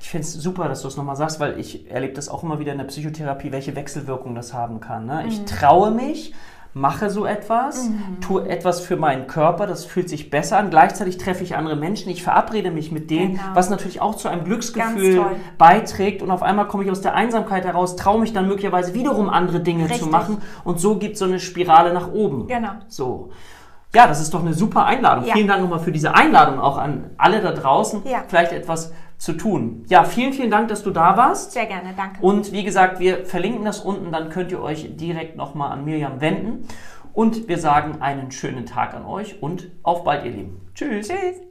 Ich 0.00 0.10
finde 0.10 0.26
es 0.26 0.32
super, 0.34 0.68
dass 0.68 0.82
du 0.82 0.88
es 0.88 0.96
nochmal 0.96 1.16
sagst, 1.16 1.40
weil 1.40 1.58
ich 1.58 1.90
erlebe 1.90 2.14
das 2.14 2.28
auch 2.28 2.42
immer 2.42 2.58
wieder 2.58 2.72
in 2.72 2.78
der 2.78 2.84
Psychotherapie, 2.86 3.50
welche 3.52 3.74
Wechselwirkung 3.74 4.34
das 4.34 4.54
haben 4.54 4.80
kann. 4.80 5.06
Ne? 5.06 5.24
Ich 5.26 5.40
mhm. 5.40 5.46
traue 5.46 5.90
mich, 5.90 6.34
mache 6.72 7.10
so 7.10 7.26
etwas, 7.26 7.88
mhm. 7.88 8.20
tue 8.20 8.48
etwas 8.48 8.80
für 8.80 8.96
meinen 8.96 9.26
Körper, 9.26 9.66
das 9.66 9.84
fühlt 9.84 10.08
sich 10.08 10.30
besser 10.30 10.58
an. 10.58 10.70
Gleichzeitig 10.70 11.18
treffe 11.18 11.42
ich 11.42 11.56
andere 11.56 11.76
Menschen, 11.76 12.10
ich 12.10 12.22
verabrede 12.22 12.70
mich 12.70 12.92
mit 12.92 13.10
denen, 13.10 13.32
genau. 13.32 13.42
was 13.54 13.70
natürlich 13.70 14.00
auch 14.00 14.14
zu 14.14 14.28
einem 14.28 14.44
Glücksgefühl 14.44 15.24
beiträgt. 15.58 16.22
Und 16.22 16.30
auf 16.30 16.42
einmal 16.42 16.68
komme 16.68 16.84
ich 16.84 16.90
aus 16.90 17.00
der 17.00 17.14
Einsamkeit 17.14 17.64
heraus, 17.64 17.96
traue 17.96 18.20
mich 18.20 18.32
dann 18.32 18.46
möglicherweise 18.46 18.94
wiederum 18.94 19.28
andere 19.28 19.60
Dinge 19.60 19.84
Richtig. 19.84 20.02
zu 20.02 20.06
machen. 20.06 20.38
Und 20.64 20.78
so 20.78 20.96
gibt 20.96 21.14
es 21.14 21.18
so 21.18 21.24
eine 21.24 21.40
Spirale 21.40 21.92
nach 21.92 22.12
oben. 22.12 22.46
Genau. 22.46 22.72
So. 22.86 23.30
Ja, 23.94 24.06
das 24.06 24.20
ist 24.20 24.34
doch 24.34 24.40
eine 24.40 24.52
super 24.52 24.84
Einladung. 24.84 25.24
Ja. 25.24 25.34
Vielen 25.34 25.48
Dank 25.48 25.62
nochmal 25.62 25.80
für 25.80 25.92
diese 25.92 26.14
Einladung 26.14 26.60
auch 26.60 26.76
an 26.76 27.10
alle 27.16 27.40
da 27.40 27.52
draußen. 27.52 28.02
Ja. 28.04 28.22
Vielleicht 28.28 28.52
etwas 28.52 28.92
zu 29.18 29.32
tun. 29.32 29.84
Ja, 29.88 30.04
vielen, 30.04 30.32
vielen 30.32 30.50
Dank, 30.50 30.68
dass 30.68 30.82
du 30.82 30.90
da 30.90 31.16
warst. 31.16 31.52
Sehr 31.52 31.66
gerne, 31.66 31.92
danke. 31.96 32.22
Und 32.22 32.52
wie 32.52 32.62
gesagt, 32.64 33.00
wir 33.00 33.26
verlinken 33.26 33.64
das 33.64 33.80
unten, 33.80 34.12
dann 34.12 34.30
könnt 34.30 34.52
ihr 34.52 34.62
euch 34.62 34.96
direkt 34.96 35.36
nochmal 35.36 35.72
an 35.72 35.84
Mirjam 35.84 36.20
wenden. 36.20 36.66
Und 37.12 37.48
wir 37.48 37.58
sagen 37.58 38.00
einen 38.00 38.30
schönen 38.30 38.64
Tag 38.64 38.94
an 38.94 39.04
euch 39.04 39.42
und 39.42 39.72
auf 39.82 40.04
bald, 40.04 40.24
ihr 40.24 40.30
Lieben. 40.30 40.60
Tschüss. 40.74 41.08
Tschüss. 41.08 41.47